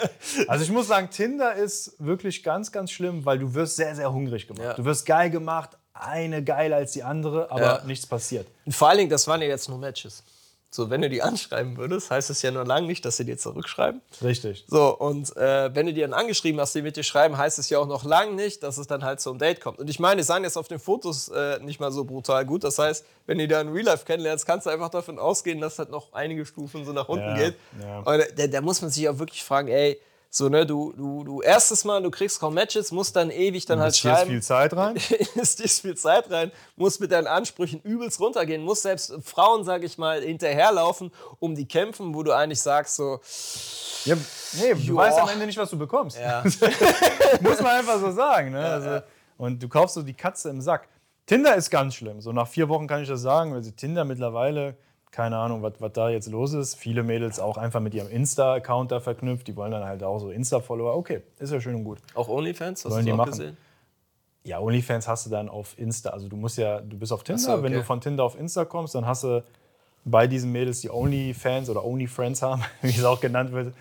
Also 0.48 0.64
ich 0.64 0.70
muss 0.70 0.86
sagen, 0.86 1.10
Tinder 1.10 1.54
ist 1.54 1.92
wirklich 1.98 2.42
ganz, 2.42 2.70
ganz 2.72 2.90
schlimm, 2.92 3.24
weil 3.26 3.38
du 3.38 3.52
wirst 3.52 3.76
sehr, 3.76 3.94
sehr 3.94 4.10
hungrig 4.12 4.46
gemacht. 4.46 4.62
Ja. 4.64 4.74
Du 4.74 4.84
wirst 4.84 5.04
geil 5.04 5.28
gemacht, 5.28 5.70
eine 5.92 6.42
geiler 6.42 6.76
als 6.76 6.92
die 6.92 7.02
andere, 7.02 7.50
aber 7.50 7.60
Ja. 7.62 7.82
nichts 7.84 8.06
passiert. 8.06 8.46
Und 8.64 8.72
vor 8.74 8.88
allen 8.88 8.98
Dingen, 8.98 9.10
das 9.10 9.26
waren 9.26 9.42
ja 9.42 9.48
jetzt 9.48 9.68
nur 9.68 9.76
Matches. 9.78 10.22
So, 10.74 10.90
wenn 10.90 11.02
du 11.02 11.08
die 11.08 11.22
anschreiben 11.22 11.76
würdest, 11.76 12.10
heißt 12.10 12.30
es 12.30 12.42
ja 12.42 12.50
nur 12.50 12.64
lange 12.66 12.88
nicht, 12.88 13.04
dass 13.04 13.16
sie 13.16 13.24
dir 13.24 13.38
zurückschreiben. 13.38 14.00
Richtig. 14.20 14.64
So, 14.66 14.88
und 14.98 15.36
äh, 15.36 15.72
wenn 15.72 15.86
du 15.86 15.92
die 15.92 16.00
dann 16.00 16.12
angeschrieben 16.12 16.60
hast, 16.60 16.74
die 16.74 16.82
mit 16.82 16.96
dir 16.96 17.04
schreiben, 17.04 17.38
heißt 17.38 17.60
es 17.60 17.70
ja 17.70 17.78
auch 17.78 17.86
noch 17.86 18.02
lang 18.02 18.34
nicht, 18.34 18.64
dass 18.64 18.76
es 18.78 18.88
dann 18.88 19.04
halt 19.04 19.20
zum 19.20 19.38
Date 19.38 19.60
kommt. 19.60 19.78
Und 19.78 19.88
ich 19.88 20.00
meine, 20.00 20.16
die 20.22 20.24
sahen 20.26 20.42
jetzt 20.42 20.56
auf 20.56 20.66
den 20.66 20.80
Fotos 20.80 21.28
äh, 21.28 21.60
nicht 21.60 21.78
mal 21.78 21.92
so 21.92 22.02
brutal 22.02 22.44
gut. 22.44 22.64
Das 22.64 22.76
heißt, 22.80 23.04
wenn 23.26 23.38
du 23.38 23.46
dann 23.46 23.68
Real 23.68 23.84
Life 23.84 24.04
kennenlernst, 24.04 24.46
kannst 24.46 24.66
du 24.66 24.70
einfach 24.70 24.88
davon 24.88 25.20
ausgehen, 25.20 25.60
dass 25.60 25.76
das 25.76 25.90
noch 25.90 26.12
einige 26.12 26.44
Stufen 26.44 26.84
so 26.84 26.90
nach 26.92 27.08
unten 27.08 27.24
Ja, 27.28 27.36
geht. 27.36 27.54
ja. 27.80 27.98
Und 28.00 28.24
da, 28.36 28.46
da 28.48 28.60
muss 28.60 28.82
man 28.82 28.90
sich 28.90 29.08
auch 29.08 29.20
wirklich 29.20 29.44
fragen, 29.44 29.68
ey, 29.68 30.00
so, 30.36 30.48
ne, 30.48 30.66
du, 30.66 30.92
du, 30.96 31.22
du 31.22 31.42
erstes 31.42 31.84
Mal, 31.84 32.02
du 32.02 32.10
kriegst 32.10 32.40
kaum 32.40 32.54
Matches, 32.54 32.90
musst 32.90 33.14
dann 33.14 33.30
ewig 33.30 33.66
dann 33.66 33.78
halt 33.78 33.96
schreiben. 33.96 34.28
viel 34.28 34.42
Zeit 34.42 34.74
rein. 34.74 34.96
investierst 35.34 35.82
viel 35.82 35.96
Zeit 35.96 36.28
rein, 36.28 36.50
musst 36.74 37.00
mit 37.00 37.12
deinen 37.12 37.28
Ansprüchen 37.28 37.80
übelst 37.82 38.18
runtergehen, 38.18 38.64
musst 38.64 38.82
selbst 38.82 39.14
Frauen, 39.22 39.62
sag 39.62 39.84
ich 39.84 39.96
mal, 39.96 40.22
hinterherlaufen, 40.22 41.12
um 41.38 41.54
die 41.54 41.68
kämpfen, 41.68 42.16
wo 42.16 42.24
du 42.24 42.32
eigentlich 42.32 42.60
sagst 42.60 42.96
so, 42.96 43.20
Ja, 44.06 44.16
nee, 44.54 44.74
du 44.74 44.96
weißt 44.96 45.20
am 45.20 45.28
Ende 45.28 45.46
nicht, 45.46 45.56
was 45.56 45.70
du 45.70 45.78
bekommst. 45.78 46.18
ja, 46.18 46.42
Muss 47.40 47.60
man 47.60 47.70
einfach 47.78 48.00
so 48.00 48.10
sagen. 48.10 48.50
Ne? 48.50 48.66
also, 48.66 49.06
Und 49.38 49.62
du 49.62 49.68
kaufst 49.68 49.94
so 49.94 50.02
die 50.02 50.14
Katze 50.14 50.50
im 50.50 50.60
Sack. 50.60 50.88
Tinder 51.26 51.54
ist 51.54 51.70
ganz 51.70 51.94
schlimm. 51.94 52.20
So 52.20 52.32
nach 52.32 52.48
vier 52.48 52.68
Wochen 52.68 52.88
kann 52.88 53.00
ich 53.00 53.08
das 53.08 53.22
sagen. 53.22 53.52
Also 53.54 53.70
Tinder 53.70 54.04
mittlerweile, 54.04 54.76
keine 55.14 55.36
Ahnung, 55.36 55.62
was 55.62 55.92
da 55.92 56.10
jetzt 56.10 56.28
los 56.28 56.54
ist. 56.54 56.74
Viele 56.74 57.04
Mädels 57.04 57.38
auch 57.38 57.56
einfach 57.56 57.78
mit 57.78 57.94
ihrem 57.94 58.10
Insta-Account 58.10 58.90
da 58.90 58.98
verknüpft. 58.98 59.46
Die 59.46 59.54
wollen 59.54 59.70
dann 59.70 59.84
halt 59.84 60.02
auch 60.02 60.18
so 60.18 60.30
Insta-Follower. 60.30 60.96
Okay, 60.96 61.22
ist 61.38 61.52
ja 61.52 61.60
schön 61.60 61.76
und 61.76 61.84
gut. 61.84 61.98
auch 62.14 62.28
Onlyfans, 62.28 62.84
hast 62.84 62.90
Sollen 62.90 63.04
du 63.06 63.10
die 63.10 63.12
auch 63.12 63.18
machen. 63.18 63.30
gesehen? 63.30 63.56
Ja, 64.42 64.58
OnlyFans 64.58 65.06
hast 65.06 65.26
du 65.26 65.30
dann 65.30 65.48
auf 65.48 65.78
Insta. 65.78 66.10
Also 66.10 66.28
du 66.28 66.36
musst 66.36 66.58
ja, 66.58 66.80
du 66.80 66.98
bist 66.98 67.12
auf 67.12 67.22
Tinder. 67.22 67.38
so, 67.38 67.52
okay. 67.52 67.62
Wenn 67.62 67.72
du 67.74 67.84
von 67.84 68.00
Tinder 68.00 68.24
auf 68.24 68.36
Insta 68.36 68.64
kommst, 68.64 68.96
dann 68.96 69.06
hast 69.06 69.22
du 69.22 69.44
bei 70.04 70.26
diesen 70.26 70.50
Mädels, 70.50 70.80
die 70.80 70.90
OnlyFans 70.90 71.70
oder 71.70 71.84
OnlyFriends 71.84 72.42
haben, 72.42 72.64
wie 72.82 72.88
es 72.88 73.04
auch 73.04 73.20
genannt 73.20 73.52
wird, 73.52 73.72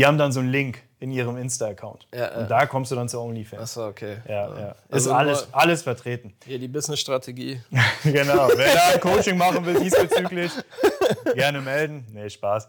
die 0.00 0.06
haben 0.06 0.16
dann 0.16 0.32
so 0.32 0.40
einen 0.40 0.48
Link 0.48 0.82
in 0.98 1.12
ihrem 1.12 1.36
Insta-Account. 1.36 2.06
Ja, 2.14 2.20
ja. 2.20 2.38
Und 2.38 2.50
da 2.50 2.64
kommst 2.64 2.90
du 2.90 2.96
dann 2.96 3.06
zu 3.06 3.20
OnlyFans. 3.20 3.60
Achso, 3.60 3.88
okay. 3.88 4.16
Ja, 4.26 4.58
ja. 4.58 4.68
Ist 4.70 4.92
Also 4.92 5.12
alles, 5.12 5.48
alles 5.52 5.82
vertreten. 5.82 6.32
Hier 6.46 6.58
die 6.58 6.68
Business-Strategie. 6.68 7.60
genau. 8.04 8.48
Wer 8.56 8.74
da 8.74 8.98
Coaching 8.98 9.36
machen 9.36 9.66
will 9.66 9.78
diesbezüglich, 9.78 10.52
gerne 11.34 11.60
melden. 11.60 12.06
Nee, 12.14 12.30
Spaß. 12.30 12.66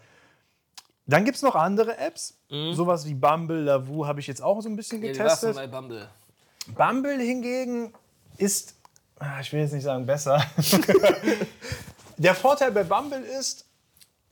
Dann 1.06 1.24
gibt 1.24 1.38
es 1.38 1.42
noch 1.42 1.56
andere 1.56 1.98
Apps. 1.98 2.38
Sowas 2.50 3.06
wie 3.06 3.14
Bumble, 3.14 3.62
Lavu 3.62 4.06
habe 4.06 4.20
ich 4.20 4.28
jetzt 4.28 4.44
auch 4.44 4.60
so 4.60 4.68
ein 4.68 4.76
bisschen 4.76 5.00
getestet. 5.00 5.56
bei 5.56 5.68
Bumble. 5.68 6.10
Bumble 6.76 7.18
hingegen 7.18 7.94
ist, 8.36 8.76
ah, 9.20 9.40
ich 9.40 9.54
will 9.54 9.62
jetzt 9.62 9.72
nicht 9.72 9.84
sagen 9.84 10.06
besser. 10.06 10.44
Der 12.18 12.36
Vorteil 12.36 12.74
bei 12.74 12.84
Bumble 12.84 13.22
ist, 13.22 13.71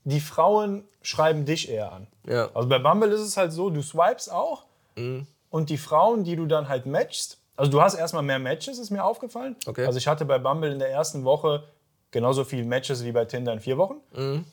die 0.10 0.20
Frauen 0.20 0.84
schreiben 1.02 1.46
dich 1.46 1.70
eher 1.70 1.92
an. 1.92 2.08
Ja. 2.28 2.50
Also 2.54 2.68
bei 2.70 2.80
Bumble 2.80 3.10
ist 3.12 3.22
es 3.22 3.38
halt 3.38 3.52
so, 3.54 3.70
du 3.70 3.82
swipes 3.82 4.30
auch 4.30 4.66
Mhm. 4.96 5.28
und 5.50 5.70
die 5.70 5.78
Frauen, 5.78 6.24
die 6.24 6.36
du 6.36 6.46
dann 6.46 6.68
halt 6.70 6.86
matchst, 6.86 7.38
also 7.56 7.72
du 7.72 7.82
hast 7.82 7.96
erstmal 7.96 8.24
mehr 8.24 8.40
Matches, 8.40 8.80
ist 8.80 8.90
mir 8.90 9.04
aufgefallen. 9.04 9.56
Okay. 9.66 9.86
Also 9.86 9.98
ich 9.98 10.08
hatte 10.08 10.26
bei 10.26 10.38
Bumble 10.40 10.72
in 10.72 10.80
der 10.80 10.90
ersten 10.92 11.24
Woche 11.26 11.64
genauso 12.12 12.44
viele 12.46 12.64
Matches 12.64 13.04
wie 13.04 13.12
bei 13.12 13.26
Tinder 13.26 13.52
in 13.54 13.60
vier 13.60 13.78
Wochen. 13.78 13.96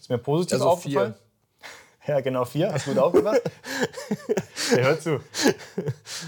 Ist 0.01 0.11
mir 0.11 0.19
positiv 0.19 0.55
Also 0.55 0.69
aufgefallen. 0.69 1.15
Ja, 2.09 2.21
genau, 2.21 2.45
vier. 2.45 2.73
Hast 2.73 2.85
gut 2.85 2.99
aufgepasst. 2.99 3.43
Der 4.71 4.85
hört 4.85 5.03
zu. 5.03 5.19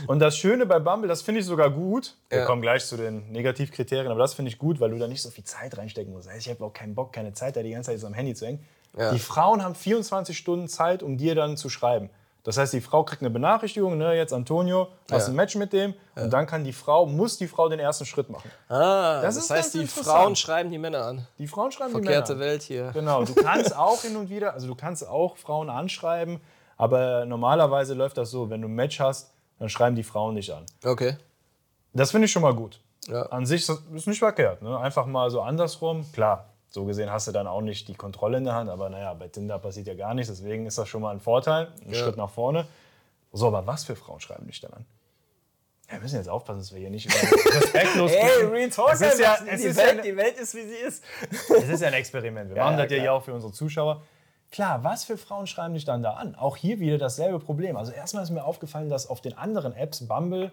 Und 0.09 0.19
das 0.19 0.37
Schöne 0.37 0.67
bei 0.67 0.81
Bumble, 0.81 1.07
das 1.09 1.23
finde 1.23 1.41
ich 1.41 1.47
sogar 1.47 1.71
gut. 1.71 2.17
Wir 2.31 2.39
Ja. 2.41 2.45
kommen 2.47 2.63
gleich 2.63 2.85
zu 2.85 2.97
den 2.97 3.31
Negativkriterien, 3.31 4.11
aber 4.11 4.19
das 4.19 4.35
finde 4.35 4.51
ich 4.51 4.59
gut, 4.59 4.81
weil 4.81 4.91
du 4.91 4.99
da 4.99 5.07
nicht 5.07 5.23
so 5.23 5.31
viel 5.31 5.45
Zeit 5.45 5.79
reinstecken 5.79 6.13
musst. 6.13 6.29
Ich 6.37 6.49
habe 6.49 6.65
auch 6.65 6.73
keinen 6.73 6.97
Bock, 6.97 7.13
keine 7.13 7.33
Zeit, 7.33 7.55
da 7.57 7.63
die 7.63 7.71
ganze 7.71 7.93
Zeit 7.93 8.01
so 8.01 8.09
am 8.09 8.15
Handy 8.15 8.35
zu 8.35 8.47
hängen. 8.47 8.65
Ja. 8.99 9.13
Die 9.13 9.19
Frauen 9.19 9.63
haben 9.63 9.75
24 9.75 10.37
Stunden 10.37 10.69
Zeit, 10.69 11.03
um 11.03 11.17
dir 11.17 11.35
dann 11.35 11.57
zu 11.57 11.69
schreiben. 11.71 12.11
Das 12.45 12.57
heißt, 12.57 12.73
die 12.73 12.81
Frau 12.81 13.05
kriegt 13.05 13.21
eine 13.21 13.31
Benachrichtigung, 13.31 13.99
ne, 13.99 14.15
jetzt 14.15 14.33
Antonio, 14.33 14.89
hast 15.11 15.27
Ja. 15.27 15.33
ein 15.33 15.37
Match 15.37 15.55
mit 15.57 15.73
dem 15.73 15.93
und 16.17 16.31
dann 16.33 16.47
kann 16.47 16.65
die 16.65 16.73
Frau, 16.73 17.05
muss 17.05 17.37
die 17.37 17.47
Frau 17.47 17.69
den 17.69 17.79
ersten 17.79 18.07
Schritt 18.07 18.31
machen. 18.31 18.51
Ah, 18.69 19.21
Das 19.21 19.35
das, 19.35 19.51
heißt, 19.51 19.75
die. 19.75 19.87
Frauen 19.87 20.35
schreiben 20.35 20.71
die 20.71 20.79
Männer 20.79 21.05
an. 21.05 21.27
Die 21.39 21.47
Frauen 21.47 21.73
schreiben 21.73 21.91
Verkehrte 21.93 22.33
die 22.33 22.39
Männer. 22.39 22.51
Welt 22.53 22.63
hier. 22.63 22.91
Genau, 22.95 23.25
du 23.25 23.35
kannst 23.35 23.77
auch 23.77 24.01
hin 24.01 24.17
und 24.17 24.31
wieder, 24.31 24.55
also 24.55 24.67
du 24.67 24.75
kannst 24.75 25.07
auch 25.07 25.37
Frauen 25.37 25.69
anschreiben, 25.69 26.41
aber 26.79 27.27
normalerweise 27.27 27.93
läuft 27.95 28.17
das 28.17 28.31
so, 28.31 28.49
wenn 28.49 28.63
du 28.63 28.69
ein 28.69 28.75
Match 28.75 28.99
hast, 28.99 29.31
dann 29.59 29.69
schreiben 29.69 29.97
die 29.97 30.05
Frauen 30.05 30.35
nicht 30.35 30.51
an. 30.51 30.65
Okay. 30.85 31.17
Das 31.93 32.13
finde 32.13 32.27
ich 32.27 32.33
schon 32.33 32.43
mal 32.43 32.55
gut. 32.55 32.81
Ja. 33.09 33.23
An 33.27 33.45
sich 33.45 33.69
ist 33.69 33.83
ist 33.95 34.07
nicht 34.07 34.21
verkehrt. 34.21 34.63
Ne? 34.63 34.79
Einfach 34.79 35.05
mal 35.07 35.29
so 35.31 35.41
andersrum. 35.43 36.07
Klar, 36.13 36.47
so 36.71 36.85
gesehen 36.85 37.11
hast 37.11 37.27
du 37.29 37.33
dann 37.33 37.47
auch 37.47 37.61
nicht 37.63 37.89
die 37.89 37.95
Kontrolle 37.95 38.39
in 38.39 38.45
der 38.45 38.55
Hand, 38.55 38.69
aber 38.71 38.89
naja, 38.91 39.15
bei 39.15 39.29
Tinder 39.29 39.59
passiert 39.59 39.87
ja 39.87 39.95
gar 39.95 40.15
nichts, 40.15 40.31
deswegen 40.31 40.67
ist 40.67 40.79
das 40.79 40.89
schon 40.89 41.01
mal 41.03 41.13
ein 41.13 41.21
Vorteil, 41.21 41.69
ein 41.85 41.93
Ja. 41.93 41.99
Schritt 41.99 42.17
nach 42.17 42.31
vorne. 42.31 42.67
So, 43.33 43.47
aber 43.49 43.67
was 43.67 43.85
für 43.85 43.97
Frauen 43.97 44.21
schreiben 44.21 44.47
dich 44.47 44.61
dann 44.61 44.73
an? 44.73 44.87
Ja, 45.89 45.95
wir 45.95 46.01
müssen 46.01 46.17
jetzt 46.17 46.29
aufpassen, 46.29 46.59
dass 46.59 46.73
wir 46.73 46.81
hier 46.81 46.91
nicht 46.91 47.07
über 47.07 47.15
respektlos 47.55 48.13
klingen. 48.13 48.51
Real 48.53 48.69
Talk, 48.71 48.93
Es 48.93 49.01
ist 49.01 49.19
ja, 49.21 49.39
es 49.47 49.61
die, 49.63 49.69
ist 49.69 49.77
Welt, 49.79 49.97
ja, 49.97 50.03
die 50.03 50.17
Welt 50.17 50.37
ist, 50.39 50.55
wie 50.55 50.63
sie 50.69 50.75
ist. 50.75 51.03
es 51.31 51.69
ist 51.69 51.81
ja 51.81 51.89
ein 51.89 51.95
Experiment. 51.95 52.51
Wir 52.51 52.57
Ja, 52.59 52.65
machen 52.65 52.79
ja, 52.79 52.85
das 52.85 52.93
ja 52.93 53.01
hier 53.01 53.13
auch 53.15 53.23
für 53.23 53.33
unsere 53.33 53.53
Zuschauer. 53.53 54.03
Klar, 54.51 54.83
was 54.85 55.05
für 55.05 55.17
Frauen 55.19 55.47
schreiben 55.47 55.75
dich 55.75 55.85
dann 55.87 56.03
da 56.03 56.13
an? 56.15 56.35
Auch 56.35 56.57
hier 56.57 56.79
wieder 56.81 56.97
dasselbe 56.99 57.39
Problem. 57.39 57.77
Also 57.77 57.93
erstmal 57.93 58.23
ist 58.23 58.31
mir 58.31 58.45
aufgefallen, 58.45 58.89
dass 58.91 59.07
auf 59.09 59.21
den 59.23 59.37
anderen 59.37 59.75
Apps, 59.75 60.07
Bumble, 60.07 60.51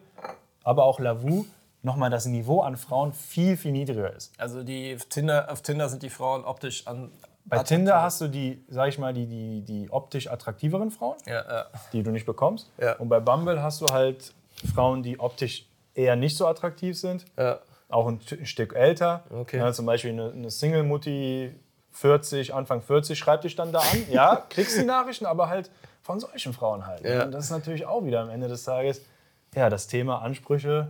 aber 0.63 0.83
auch 0.85 0.99
Lavu, 0.99 1.45
nochmal 1.85 2.09
das 2.09 2.25
Niveau 2.25 2.61
an 2.61 2.75
Frauen 2.77 3.13
viel, 3.13 3.55
viel 3.57 3.71
niedriger 3.71 4.13
ist. 4.13 4.33
Also 4.39 4.63
die 4.63 4.97
Tinder, 5.09 5.49
auf 5.51 5.61
Tinder 5.61 5.87
sind 5.87 6.03
die 6.03 6.09
Frauen 6.09 6.43
optisch 6.43 6.85
an. 6.87 7.11
Bei 7.45 7.59
Tinder 7.59 8.01
hast 8.01 8.19
du 8.21 8.27
die, 8.27 8.63
sag 8.69 8.89
ich 8.89 8.97
mal, 8.97 9.13
die, 9.13 9.27
die, 9.27 9.61
die 9.61 9.87
optisch 9.91 10.27
attraktiveren 10.29 10.89
Frauen, 10.89 11.15
Ja, 11.27 11.43
ja. 11.47 11.65
die 11.93 12.01
du 12.01 12.09
nicht 12.11 12.25
bekommst. 12.25 12.71
Ja. 12.81 12.93
Und 12.97 13.07
bei 13.09 13.19
Bumble 13.19 13.61
hast 13.61 13.81
du 13.81 13.85
halt 13.91 14.33
Frauen, 14.73 15.03
die 15.03 15.19
optisch 15.19 15.67
eher 15.93 16.15
nicht 16.15 16.35
so 16.37 16.47
attraktiv 16.47 16.97
sind. 16.99 17.23
auch 17.87 18.07
ein 18.07 18.19
T- 18.19 18.43
Stück 18.47 18.73
älter. 18.73 19.23
Okay. 19.29 19.57
Ja, 19.59 19.71
zum 19.71 19.85
Beispiel 19.85 20.11
eine, 20.11 20.31
eine 20.31 20.49
Single-Mutti, 20.49 21.53
40, 21.91 22.53
Anfang 22.53 22.81
40, 22.81 23.17
schreibt 23.17 23.43
dich 23.43 23.55
dann 23.55 23.71
da 23.71 23.79
an. 23.79 24.05
Ja, 24.09 24.43
kriegst 24.49 24.77
die 24.79 24.83
Nachrichten, 24.83 25.27
aber 25.27 25.47
halt 25.49 25.69
von 26.01 26.19
solchen 26.19 26.51
Frauen 26.51 26.87
halt. 26.87 27.05
Ja. 27.05 27.23
Und 27.25 27.31
das 27.31 27.45
ist 27.45 27.51
natürlich 27.51 27.85
auch 27.85 28.03
wieder 28.03 28.21
am 28.21 28.29
Ende 28.29 28.47
des 28.47 28.63
Tages, 28.63 29.01
ja, 29.55 29.69
das 29.69 29.85
Thema 29.87 30.21
Ansprüche 30.23 30.87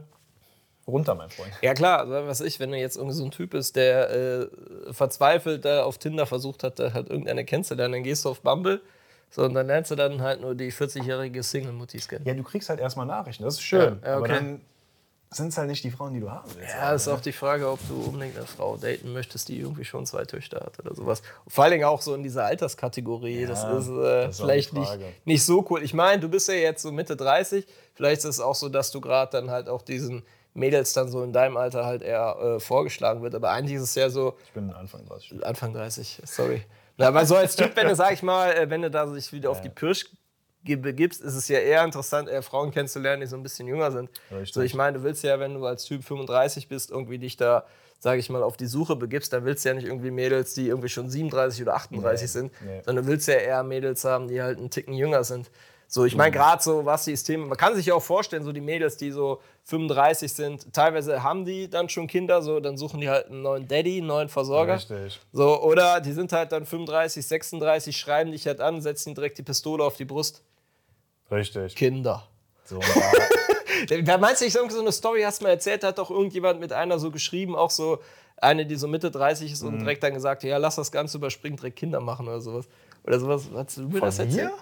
runter, 0.87 1.15
mein 1.15 1.29
Freund. 1.29 1.51
Ja 1.61 1.73
klar, 1.73 1.99
also 1.99 2.27
was 2.27 2.41
ich, 2.41 2.59
wenn 2.59 2.71
du 2.71 2.77
jetzt 2.77 2.95
irgendwie 2.97 3.15
so 3.15 3.25
ein 3.25 3.31
Typ 3.31 3.51
bist, 3.51 3.75
der 3.75 4.09
äh, 4.11 4.47
verzweifelt 4.91 5.65
da 5.65 5.83
auf 5.83 5.97
Tinder 5.97 6.25
versucht 6.25 6.63
hat, 6.63 6.79
da 6.79 6.93
halt 6.93 7.09
irgendeine 7.09 7.45
kennenzulernen, 7.45 7.93
dann 7.93 8.03
gehst 8.03 8.25
du 8.25 8.29
auf 8.29 8.41
Bumble 8.41 8.81
so, 9.29 9.43
und 9.43 9.53
dann 9.53 9.67
lernst 9.67 9.91
du 9.91 9.95
dann 9.95 10.21
halt 10.21 10.41
nur 10.41 10.55
die 10.55 10.71
40-jährige 10.71 11.43
Single-Muttis 11.43 12.07
kennen. 12.07 12.25
Ja, 12.25 12.33
du 12.33 12.43
kriegst 12.43 12.69
halt 12.69 12.79
erstmal 12.79 13.05
Nachrichten, 13.05 13.43
das 13.43 13.55
ist 13.55 13.63
schön. 13.63 13.99
Ja, 14.01 14.07
ja, 14.07 14.15
Aber 14.15 14.25
okay. 14.25 14.33
dann 14.33 14.61
sind 15.29 15.49
es 15.49 15.57
halt 15.57 15.67
nicht 15.67 15.83
die 15.83 15.91
Frauen, 15.91 16.13
die 16.13 16.21
du 16.21 16.31
haben 16.31 16.49
willst. 16.55 16.73
Ja, 16.73 16.93
ist 16.93 17.07
auch 17.09 17.19
die 17.19 17.33
Frage, 17.33 17.69
ob 17.69 17.79
du 17.89 17.95
unbedingt 17.95 18.37
eine 18.37 18.45
Frau 18.45 18.77
daten 18.77 19.11
möchtest, 19.11 19.49
die 19.49 19.59
irgendwie 19.59 19.83
schon 19.83 20.05
zwei 20.05 20.23
Töchter 20.23 20.61
hat 20.61 20.79
oder 20.79 20.95
sowas. 20.95 21.21
Vor 21.47 21.65
allen 21.65 21.73
Dingen 21.73 21.83
auch 21.83 22.01
so 22.01 22.15
in 22.15 22.23
dieser 22.23 22.45
Alterskategorie. 22.45 23.45
das 23.45 23.63
ist, 23.63 23.89
äh, 23.89 24.01
das 24.25 24.35
ist 24.35 24.41
vielleicht 24.41 24.71
nicht, 24.73 24.97
nicht 25.25 25.43
so 25.43 25.65
cool. 25.69 25.83
Ich 25.83 25.93
meine, 25.93 26.21
du 26.21 26.29
bist 26.29 26.47
ja 26.47 26.53
jetzt 26.53 26.81
so 26.81 26.91
Mitte 26.91 27.17
30. 27.17 27.65
Vielleicht 27.93 28.19
ist 28.19 28.25
es 28.25 28.39
auch 28.39 28.55
so, 28.55 28.69
dass 28.69 28.91
du 28.91 29.01
gerade 29.01 29.31
dann 29.31 29.49
halt 29.49 29.67
auch 29.67 29.81
diesen 29.81 30.23
Mädels 30.55 30.93
dann 30.93 31.09
so 31.09 31.21
in 31.21 31.33
deinem 31.33 31.57
Alter 31.57 31.85
halt 31.85 32.01
eher 32.01 32.35
äh, 32.39 32.59
vorgeschlagen 32.59 33.21
wird. 33.21 33.35
Aber 33.35 33.51
eigentlich 33.51 33.75
ist 33.75 33.83
es 33.83 33.95
ja 33.95 34.09
so, 34.09 34.35
Ich 34.45 34.53
bin 34.53 34.71
Anfang 34.71 35.05
30. 35.05 35.45
Anfang 35.45 35.73
30, 35.73 36.21
sorry. 36.25 36.63
Na, 36.97 37.09
aber 37.09 37.25
so 37.25 37.35
als 37.35 37.55
Typ, 37.57 37.75
wenn 37.75 37.87
du, 37.87 37.95
sag 37.95 38.13
ich 38.13 38.23
mal, 38.23 38.51
äh, 38.53 38.69
wenn 38.69 38.81
du 38.81 38.89
da 38.89 39.05
sich 39.07 39.31
wieder 39.33 39.51
auf 39.51 39.61
die 39.61 39.69
Pirsch 39.69 40.05
begibst, 40.63 41.21
ist 41.21 41.35
es 41.35 41.47
ja 41.47 41.59
eher 41.59 41.83
interessant, 41.83 42.27
eher 42.29 42.41
Frauen 42.41 42.71
kennenzulernen, 42.71 43.21
die 43.21 43.27
so 43.27 43.35
ein 43.35 43.43
bisschen 43.43 43.67
jünger 43.67 43.91
sind. 43.91 44.09
Richtig. 44.31 44.53
So, 44.53 44.61
ich 44.61 44.73
meine, 44.73 44.97
du 44.97 45.03
willst 45.03 45.23
ja, 45.23 45.39
wenn 45.39 45.53
du 45.53 45.65
als 45.65 45.83
Typ 45.83 46.03
35 46.03 46.67
bist, 46.69 46.89
irgendwie 46.89 47.19
dich 47.19 47.37
da, 47.37 47.65
sag 47.99 48.17
ich 48.17 48.29
mal, 48.29 48.41
auf 48.41 48.57
die 48.57 48.65
Suche 48.65 48.95
begibst, 48.95 49.33
dann 49.33 49.45
willst 49.45 49.63
du 49.65 49.69
ja 49.69 49.75
nicht 49.75 49.85
irgendwie 49.85 50.09
Mädels, 50.09 50.53
die 50.53 50.67
irgendwie 50.69 50.89
schon 50.89 51.09
37 51.09 51.61
oder 51.61 51.75
38 51.75 52.21
Nee, 52.21 52.27
sind, 52.27 52.51
nee. 52.65 52.81
sondern 52.83 53.05
du 53.05 53.11
willst 53.11 53.27
ja 53.27 53.35
eher 53.35 53.61
Mädels 53.63 54.05
haben, 54.05 54.27
die 54.27 54.41
halt 54.41 54.57
einen 54.57 54.69
Ticken 54.71 54.93
jünger 54.93 55.23
sind. 55.25 55.51
So, 55.95 56.03
ich 56.03 56.11
Mhm. 56.13 56.17
meine, 56.17 56.31
gerade 56.33 56.61
so, 56.61 56.83
was 56.83 57.05
die 57.05 57.13
Themen, 57.15 57.47
man 57.47 57.57
kann 57.57 57.73
sich 57.73 57.85
ja 57.85 57.93
auch 57.93 58.03
vorstellen, 58.03 58.43
so 58.43 58.51
die 58.51 58.59
Mädels, 58.59 58.97
die 58.97 59.11
so 59.11 59.39
35 59.63 60.33
sind, 60.33 60.73
teilweise 60.73 61.23
haben 61.23 61.45
die 61.45 61.69
dann 61.69 61.87
schon 61.87 62.07
Kinder, 62.07 62.41
so, 62.41 62.59
dann 62.59 62.75
suchen 62.75 62.99
die 62.99 63.07
halt 63.09 63.27
einen 63.27 63.41
neuen 63.43 63.65
Daddy, 63.65 63.99
einen 63.99 64.07
neuen 64.07 64.27
Versorger. 64.27 64.73
Richtig. 64.75 65.21
So, 65.31 65.61
oder 65.63 66.01
die 66.01 66.11
sind 66.11 66.33
halt 66.33 66.51
dann 66.51 66.65
35, 66.65 67.25
36, 67.25 67.95
schreiben 67.95 68.33
dich 68.33 68.45
halt 68.45 68.59
an, 68.59 68.81
setzen 68.81 69.07
ihnen 69.11 69.15
direkt 69.15 69.37
die 69.37 69.43
Pistole 69.43 69.85
auf 69.85 69.95
die 69.95 70.03
Brust. 70.03 70.41
Richtig. 71.31 71.75
Kinder. 71.77 72.27
So, 72.65 72.81
da, 74.03 74.17
meinst 74.17 74.41
du 74.41 74.45
nicht, 74.47 74.57
so 74.57 74.79
eine 74.81 74.91
Story 74.91 75.21
hast 75.21 75.39
du 75.39 75.45
mal 75.45 75.51
erzählt, 75.51 75.85
hat 75.85 75.97
doch 75.97 76.11
irgendjemand 76.11 76.59
mit 76.59 76.73
einer 76.73 76.99
so 76.99 77.09
geschrieben, 77.09 77.55
auch 77.55 77.71
so 77.71 77.99
eine, 78.35 78.65
die 78.65 78.75
so 78.75 78.89
Mitte 78.89 79.11
30 79.11 79.49
ist 79.49 79.61
Mhm. 79.61 79.69
und 79.69 79.79
direkt 79.79 80.03
dann 80.03 80.13
gesagt, 80.13 80.43
ja, 80.43 80.57
lass 80.57 80.75
das 80.75 80.91
Ganze 80.91 81.19
überspringen, 81.19 81.55
direkt 81.55 81.77
Kinder 81.77 82.01
machen 82.01 82.27
oder 82.27 82.41
sowas. 82.41 82.65
Oder 83.05 83.17
sowas. 83.17 83.43
Hast 83.55 83.77
du 83.77 83.83
mir 83.83 84.01
das 84.01 84.17
Von 84.17 84.25
erzählt? 84.25 84.49
mir? 84.51 84.57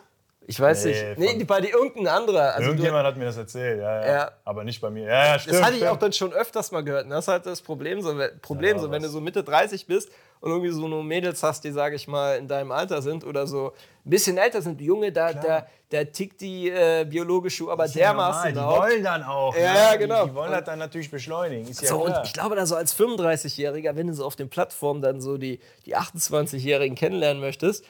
Ich 0.45 0.59
weiß 0.59 0.85
Nee, 0.85 0.91
nicht. 0.91 1.17
Nee, 1.19 1.37
die, 1.37 1.43
bei 1.45 1.61
dir 1.61 1.69
irgendein 1.73 2.07
anderer. 2.07 2.53
Also 2.55 2.61
du, 2.61 2.67
irgendjemand 2.71 3.05
hat 3.07 3.15
mir 3.17 3.25
das 3.25 3.37
erzählt, 3.37 3.79
ja, 3.79 4.01
ja, 4.05 4.13
Ja. 4.13 4.31
Aber 4.43 4.63
nicht 4.63 4.81
bei 4.81 4.89
mir. 4.89 5.05
Ja, 5.05 5.25
ja, 5.27 5.39
stimmt. 5.39 5.55
das 5.55 5.61
hatte 5.63 5.73
ich 5.73 5.79
stimmt. 5.79 5.91
auch 5.91 5.97
dann 5.99 6.13
schon 6.13 6.33
öfters 6.33 6.71
mal 6.71 6.83
gehört. 6.83 7.05
Und 7.05 7.11
das 7.11 7.25
ist 7.25 7.27
halt 7.29 7.45
das 7.45 7.61
Problem, 7.61 8.01
so, 8.01 8.13
Problem, 8.41 8.75
Ja, 8.77 8.81
so 8.81 8.91
wenn 8.91 9.01
du 9.01 9.09
so 9.09 9.21
Mitte 9.21 9.43
30 9.43 9.85
bist 9.87 10.09
und 10.41 10.51
irgendwie 10.51 10.71
so 10.71 10.87
nur 10.87 11.03
Mädels 11.03 11.41
hast, 11.43 11.63
die, 11.63 11.71
sage 11.71 11.95
ich 11.95 12.07
mal, 12.09 12.37
in 12.37 12.47
deinem 12.49 12.71
Alter 12.73 13.01
sind 13.01 13.25
oder 13.25 13.47
so 13.47 13.73
ein 14.05 14.09
bisschen 14.09 14.37
älter 14.37 14.61
sind. 14.61 14.79
Die 14.81 14.85
Junge, 14.85 15.13
da, 15.13 15.31
da, 15.31 15.65
da 15.89 16.03
tickt 16.03 16.41
die 16.41 16.69
äh, 16.69 17.05
biologische 17.09 17.63
Uhr 17.63 17.71
aber 17.71 17.87
dermaßen 17.87 18.53
normal. 18.53 18.89
Die 18.89 18.93
wollen 18.95 19.03
dann 19.05 19.23
auch. 19.23 19.55
Ja, 19.55 19.61
ne? 19.61 19.65
ja, 19.79 19.91
Die- 19.93 19.97
genau. 19.99 20.25
Die 20.25 20.35
wollen 20.35 20.51
das 20.51 20.65
dann 20.65 20.79
natürlich 20.79 21.09
beschleunigen. 21.09 21.69
Ist 21.69 21.85
So, 21.87 22.03
und 22.03 22.13
ich 22.25 22.33
glaube, 22.33 22.57
da 22.57 22.65
so 22.65 22.75
als 22.75 22.93
35-Jähriger, 22.99 23.95
wenn 23.95 24.07
du 24.07 24.13
so 24.13 24.25
auf 24.25 24.35
den 24.35 24.49
Plattformen 24.49 25.01
dann 25.01 25.21
so 25.21 25.37
die, 25.37 25.61
die 25.85 25.95
28-Jährigen 25.95 26.95
kennenlernen 26.95 27.39
möchtest, 27.41 27.85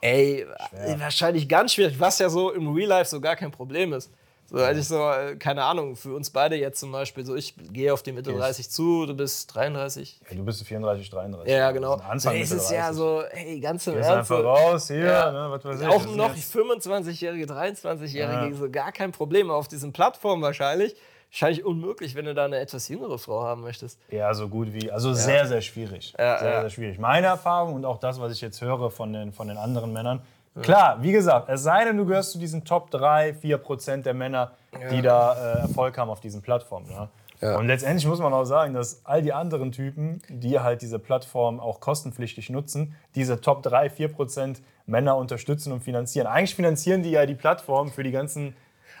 ey, 0.00 0.46
äh, 0.72 0.98
wahrscheinlich 1.00 1.48
ganz 1.48 1.72
schwierig, 1.74 1.98
was 2.00 2.18
ja 2.18 2.28
so 2.28 2.50
im 2.52 2.72
Real 2.74 2.88
Life 2.88 3.10
so 3.10 3.20
gar 3.20 3.36
kein 3.36 3.50
Problem 3.50 3.92
ist. 3.92 4.10
So, 4.50 4.56
als 4.56 4.78
ich 4.78 4.88
so, 4.88 4.96
äh, 5.10 5.36
keine 5.36 5.62
Ahnung, 5.62 5.94
für 5.94 6.14
uns 6.16 6.30
beide 6.30 6.56
jetzt 6.56 6.80
zum 6.80 6.90
Beispiel, 6.90 7.22
so 7.26 7.36
ich 7.36 7.54
gehe 7.70 7.92
auf 7.92 8.02
die 8.02 8.12
Mitte 8.12 8.32
30 8.32 8.70
zu, 8.70 9.04
du 9.04 9.14
bist 9.14 9.54
33. 9.54 10.20
Ja, 10.30 10.36
du 10.36 10.42
bist 10.42 10.64
34, 10.64 11.10
33. 11.10 11.52
Ja, 11.52 11.70
genau. 11.70 11.96
Das 11.96 12.06
ist 12.06 12.10
ein 12.10 12.18
So, 12.20 12.28
Anfang 12.30 12.42
es 12.42 12.50
Mitte 12.50 12.62
ist 12.62 12.70
ja 12.70 12.80
30. 12.86 12.96
so, 12.96 13.22
hey, 13.30 13.60
ganz 13.60 13.86
im 13.86 13.96
Ernst. 13.96 14.08
einfach 14.10 14.42
raus, 14.42 14.86
hier, 14.88 15.04
Ja. 15.04 15.30
ne, 15.32 15.50
was 15.50 15.62
weiß 15.66 15.80
ich. 15.82 15.86
Auch 15.86 16.06
noch 16.16 16.28
sind 16.34 16.36
jetzt- 16.38 16.50
25-Jährige, 16.52 17.44
23-Jährige, 17.46 18.50
Ja. 18.50 18.54
so 18.54 18.70
gar 18.70 18.90
kein 18.90 19.12
Problem 19.12 19.50
auf 19.50 19.68
diesen 19.68 19.92
Plattformen 19.92 20.42
wahrscheinlich. 20.42 20.96
Wahrscheinlich 21.30 21.64
unmöglich, 21.64 22.14
wenn 22.14 22.24
du 22.24 22.34
da 22.34 22.46
eine 22.46 22.58
etwas 22.58 22.88
jüngere 22.88 23.18
Frau 23.18 23.42
haben 23.42 23.60
möchtest. 23.60 24.00
Ja, 24.10 24.32
so 24.32 24.48
gut 24.48 24.72
wie. 24.72 24.90
Also 24.90 25.12
sehr, 25.12 25.46
sehr 25.46 25.60
schwierig. 25.60 26.14
Ja, 26.18 26.38
sehr, 26.38 26.50
ja. 26.50 26.60
sehr 26.62 26.70
schwierig. 26.70 26.98
Meine 26.98 27.26
Erfahrung 27.26 27.74
und 27.74 27.84
auch 27.84 27.98
das, 27.98 28.18
was 28.20 28.32
ich 28.32 28.40
jetzt 28.40 28.62
höre 28.62 28.90
von 28.90 29.12
den, 29.12 29.32
von 29.32 29.48
den 29.48 29.58
anderen 29.58 29.92
Männern. 29.92 30.22
Klar, 30.62 30.98
wie 31.02 31.12
gesagt, 31.12 31.48
es 31.48 31.62
sei 31.62 31.84
denn, 31.84 31.96
du 31.96 32.06
gehörst 32.06 32.32
zu 32.32 32.38
diesen 32.38 32.64
Top 32.64 32.90
3, 32.90 33.34
4 33.34 33.58
Prozent 33.58 34.06
der 34.06 34.14
Männer, 34.14 34.52
die 34.90 35.02
da 35.02 35.34
äh, 35.34 35.58
Erfolg 35.60 35.96
haben 35.98 36.10
auf 36.10 36.20
diesen 36.20 36.42
Plattformen. 36.42 36.88
Ne? 36.88 37.08
Ja. 37.40 37.56
Und 37.56 37.68
letztendlich 37.68 38.06
muss 38.06 38.18
man 38.18 38.32
auch 38.32 38.44
sagen, 38.44 38.74
dass 38.74 39.02
all 39.04 39.22
die 39.22 39.32
anderen 39.32 39.70
Typen, 39.70 40.20
die 40.28 40.58
halt 40.58 40.82
diese 40.82 40.98
Plattform 40.98 41.60
auch 41.60 41.80
kostenpflichtig 41.80 42.50
nutzen, 42.50 42.96
diese 43.14 43.40
Top 43.40 43.62
3, 43.62 43.90
4 43.90 44.08
Prozent 44.08 44.62
Männer 44.86 45.16
unterstützen 45.16 45.72
und 45.72 45.82
finanzieren. 45.82 46.26
Eigentlich 46.26 46.56
finanzieren 46.56 47.02
die 47.02 47.10
ja 47.10 47.26
die 47.26 47.34
Plattform 47.34 47.92
für 47.92 48.02
die 48.02 48.10
ganzen 48.10 48.56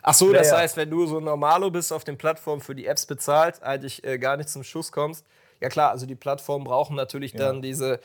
Ach 0.08 0.14
so, 0.14 0.32
das 0.32 0.52
heißt, 0.52 0.76
wenn 0.78 0.90
du 0.90 1.06
so 1.06 1.20
Normalo 1.20 1.70
bist, 1.70 1.92
auf 1.92 2.02
den 2.02 2.16
Plattformen 2.16 2.62
für 2.62 2.74
die 2.74 2.86
Apps 2.86 3.04
bezahlt, 3.04 3.62
eigentlich 3.62 4.02
äh, 4.04 4.18
gar 4.18 4.38
nicht 4.38 4.48
zum 4.48 4.64
Schuss 4.64 4.90
kommst. 4.90 5.26
Ja 5.60 5.68
klar, 5.68 5.90
also 5.90 6.06
die 6.06 6.14
Plattformen 6.14 6.64
brauchen 6.64 6.96
natürlich 6.96 7.34
dann 7.34 7.60
diese. 7.62 8.00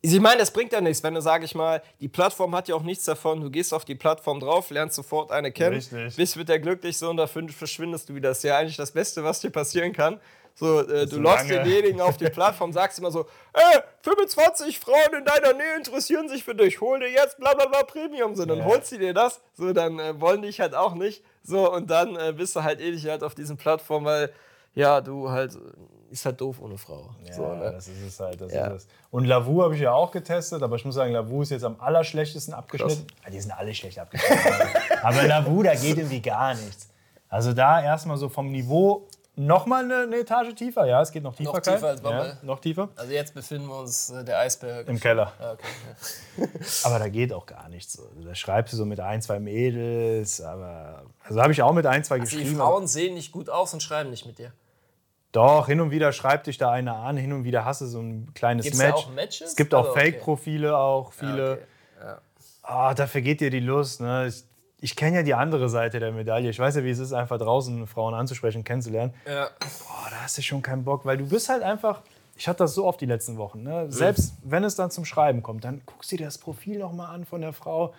Ich 0.00 0.20
meine, 0.20 0.38
das 0.38 0.52
bringt 0.52 0.72
ja 0.72 0.80
nichts, 0.80 1.02
wenn 1.02 1.14
du, 1.14 1.22
sag 1.22 1.42
ich 1.42 1.54
mal, 1.54 1.82
die 2.00 2.08
Plattform 2.08 2.54
hat 2.54 2.68
ja 2.68 2.74
auch 2.74 2.82
nichts 2.82 3.04
davon. 3.04 3.40
Du 3.40 3.50
gehst 3.50 3.72
auf 3.72 3.84
die 3.84 3.94
Plattform 3.94 4.40
drauf, 4.40 4.70
lernst 4.70 4.94
sofort 4.94 5.32
eine 5.32 5.50
kennen, 5.50 5.76
Richtig. 5.76 6.14
bist 6.16 6.36
mit 6.36 6.48
der 6.48 6.60
glücklich 6.60 6.98
so 6.98 7.08
und 7.10 7.16
dafür 7.16 7.48
verschwindest 7.48 8.08
du 8.08 8.14
wieder. 8.14 8.28
Das 8.28 8.38
ist 8.38 8.44
ja 8.44 8.58
eigentlich 8.58 8.76
das 8.76 8.92
Beste, 8.92 9.24
was 9.24 9.40
dir 9.40 9.50
passieren 9.50 9.92
kann. 9.92 10.20
So, 10.54 10.80
äh, 10.80 11.06
du 11.06 11.16
so 11.16 11.20
lange. 11.20 11.48
denjenigen 11.48 12.00
auf 12.00 12.16
die 12.16 12.28
Plattform, 12.30 12.72
sagst 12.72 12.98
immer 12.98 13.10
so, 13.12 13.26
äh, 13.52 13.80
25 14.02 14.78
Frauen 14.80 15.14
in 15.16 15.24
deiner 15.24 15.52
Nähe 15.52 15.76
interessieren 15.76 16.28
sich 16.28 16.44
für 16.44 16.54
dich, 16.54 16.80
hol 16.80 16.98
dir 16.98 17.10
jetzt 17.10 17.38
bla 17.38 17.54
bla 17.54 17.66
bla 17.66 17.84
Premium. 17.84 18.34
So, 18.34 18.44
dann 18.44 18.58
Ja. 18.58 18.64
holst 18.64 18.92
du 18.92 18.98
dir 18.98 19.14
das, 19.14 19.40
so, 19.54 19.72
dann 19.72 19.98
äh, 19.98 20.20
wollen 20.20 20.42
dich 20.42 20.60
halt 20.60 20.74
auch 20.74 20.94
nicht. 20.94 21.22
So, 21.42 21.72
und 21.72 21.88
dann 21.90 22.16
äh, 22.16 22.32
bist 22.36 22.54
du 22.56 22.62
halt 22.62 22.80
ewig 22.80 23.06
halt 23.08 23.22
auf 23.22 23.34
diesen 23.34 23.56
Plattformen, 23.56 24.06
weil, 24.06 24.30
ja, 24.74 25.00
du 25.00 25.30
halt, 25.30 25.54
äh, 25.54 25.58
ist 26.10 26.24
halt 26.24 26.40
doof 26.40 26.56
ohne 26.60 26.78
Frau. 26.78 27.10
Ja, 27.26 27.32
so, 27.34 27.54
ne? 27.54 27.72
das 27.72 27.88
ist 27.88 28.02
es 28.02 28.20
halt. 28.20 28.40
Das 28.40 28.52
Ja. 28.52 28.68
ist 28.68 28.84
es. 28.84 28.88
Und 29.10 29.24
Lavu 29.26 29.62
habe 29.62 29.74
ich 29.74 29.80
ja 29.80 29.92
auch 29.92 30.10
getestet, 30.10 30.62
aber 30.62 30.76
ich 30.76 30.84
muss 30.84 30.94
sagen, 30.94 31.12
Lavu 31.12 31.42
ist 31.42 31.50
jetzt 31.50 31.64
am 31.64 31.76
allerschlechtesten 31.80 32.54
abgeschnitten. 32.54 33.06
Ja, 33.24 33.30
die 33.30 33.40
sind 33.40 33.52
alle 33.52 33.74
schlecht 33.74 33.98
abgeschnitten. 33.98 34.42
aber 35.02 35.22
Lavu, 35.24 35.62
da 35.62 35.74
geht 35.74 35.98
irgendwie 35.98 36.20
gar 36.22 36.54
nichts. 36.54 36.88
Also 37.28 37.52
da 37.52 37.82
erstmal 37.82 38.16
so 38.16 38.28
vom 38.30 38.50
Niveau 38.50 39.06
nochmal 39.38 39.84
eine, 39.84 39.98
eine 40.02 40.16
Etage 40.16 40.54
tiefer. 40.54 40.84
Ja, 40.86 41.00
es 41.00 41.10
geht 41.12 41.22
noch 41.22 41.34
tiefer. 41.34 41.52
Noch 41.52 41.60
tiefer 41.60 41.88
als 41.88 42.00
Bubble. 42.00 42.18
Ja, 42.28 42.36
noch 42.42 42.60
tiefer. 42.60 42.88
Also 42.96 43.12
jetzt 43.12 43.34
befinden 43.34 43.68
wir 43.68 43.78
uns 43.78 44.10
äh, 44.10 44.24
der 44.24 44.38
Eisberg. 44.40 44.88
Im 44.88 44.98
Keller. 45.00 45.32
Ah, 45.38 45.52
okay. 45.52 46.48
Aber 46.84 46.98
da 46.98 47.08
geht 47.08 47.32
auch 47.32 47.46
gar 47.46 47.68
nichts. 47.68 47.92
So. 47.94 48.02
Da 48.24 48.34
schreibst 48.34 48.72
du 48.72 48.76
so 48.76 48.84
mit 48.84 49.00
ein, 49.00 49.22
zwei 49.22 49.38
Mädels. 49.40 50.40
Aber 50.40 51.04
also 51.24 51.40
habe 51.40 51.52
ich 51.52 51.62
auch 51.62 51.72
mit 51.72 51.86
ein, 51.86 52.04
zwei 52.04 52.16
Die 52.16 52.22
geschrieben. 52.24 52.60
aber- 52.60 52.70
Frauen 52.72 52.86
sehen 52.86 53.14
nicht 53.14 53.32
gut 53.32 53.48
aus 53.48 53.72
und 53.72 53.82
schreiben 53.82 54.10
nicht 54.10 54.26
mit 54.26 54.38
dir. 54.38 54.52
Doch, 55.32 55.66
hin 55.66 55.80
und 55.82 55.90
wieder 55.90 56.12
schreibt 56.12 56.46
dich 56.46 56.56
da 56.56 56.70
einer 56.70 56.96
an, 56.96 57.18
hin 57.18 57.32
und 57.34 57.44
wieder 57.44 57.64
hast 57.66 57.82
du 57.82 57.86
so 57.86 58.00
ein 58.00 58.32
kleines 58.34 58.64
Gibt's 58.64 58.78
da 58.78 58.86
Match. 58.86 58.96
auch 58.96 59.10
Matches? 59.12 59.48
Es 59.50 59.56
gibt 59.56 59.74
auch 59.74 59.80
Also, 59.80 59.90
okay. 59.92 60.12
Fake-Profile, 60.12 60.76
auch 60.76 61.12
viele. 61.12 61.52
okay. 61.52 61.62
Ja. 62.00 62.18
Ah, 62.62 62.94
da 62.94 63.06
vergeht 63.06 63.40
dir 63.42 63.50
die 63.50 63.60
Lust. 63.60 64.00
Ne? 64.00 64.26
Ich, 64.28 64.42
ich 64.80 64.94
kenne 64.96 65.16
ja 65.16 65.22
die 65.22 65.34
andere 65.34 65.68
Seite 65.68 65.98
der 66.00 66.12
Medaille. 66.12 66.50
Ich 66.50 66.58
weiß 66.58 66.76
ja, 66.76 66.84
wie 66.84 66.90
es 66.90 66.98
ist, 66.98 67.12
einfach 67.12 67.38
draußen 67.38 67.86
Frauen 67.86 68.14
anzusprechen, 68.14 68.62
kennenzulernen. 68.64 69.12
Ja. 69.26 69.48
Boah, 69.58 70.10
da 70.10 70.16
hast 70.22 70.38
du 70.38 70.42
schon 70.42 70.62
keinen 70.62 70.84
Bock, 70.84 71.04
weil 71.04 71.16
du 71.16 71.28
bist 71.28 71.48
halt 71.48 71.62
einfach. 71.62 72.00
Ich 72.36 72.46
hatte 72.46 72.58
das 72.58 72.74
so 72.74 72.86
oft 72.86 73.00
die 73.00 73.06
letzten 73.06 73.36
Wochen. 73.36 73.64
Ne? 73.64 73.86
Selbst 73.90 74.34
wenn 74.44 74.62
es 74.62 74.76
dann 74.76 74.92
zum 74.92 75.04
Schreiben 75.04 75.42
kommt, 75.42 75.64
dann 75.64 75.82
guckst 75.86 76.12
du 76.12 76.16
dir 76.16 76.26
das 76.26 76.38
Profil 76.38 76.78
noch 76.78 76.92
mal 76.92 77.06
an 77.08 77.24
von 77.24 77.40
der 77.40 77.52
Frau. 77.52 77.92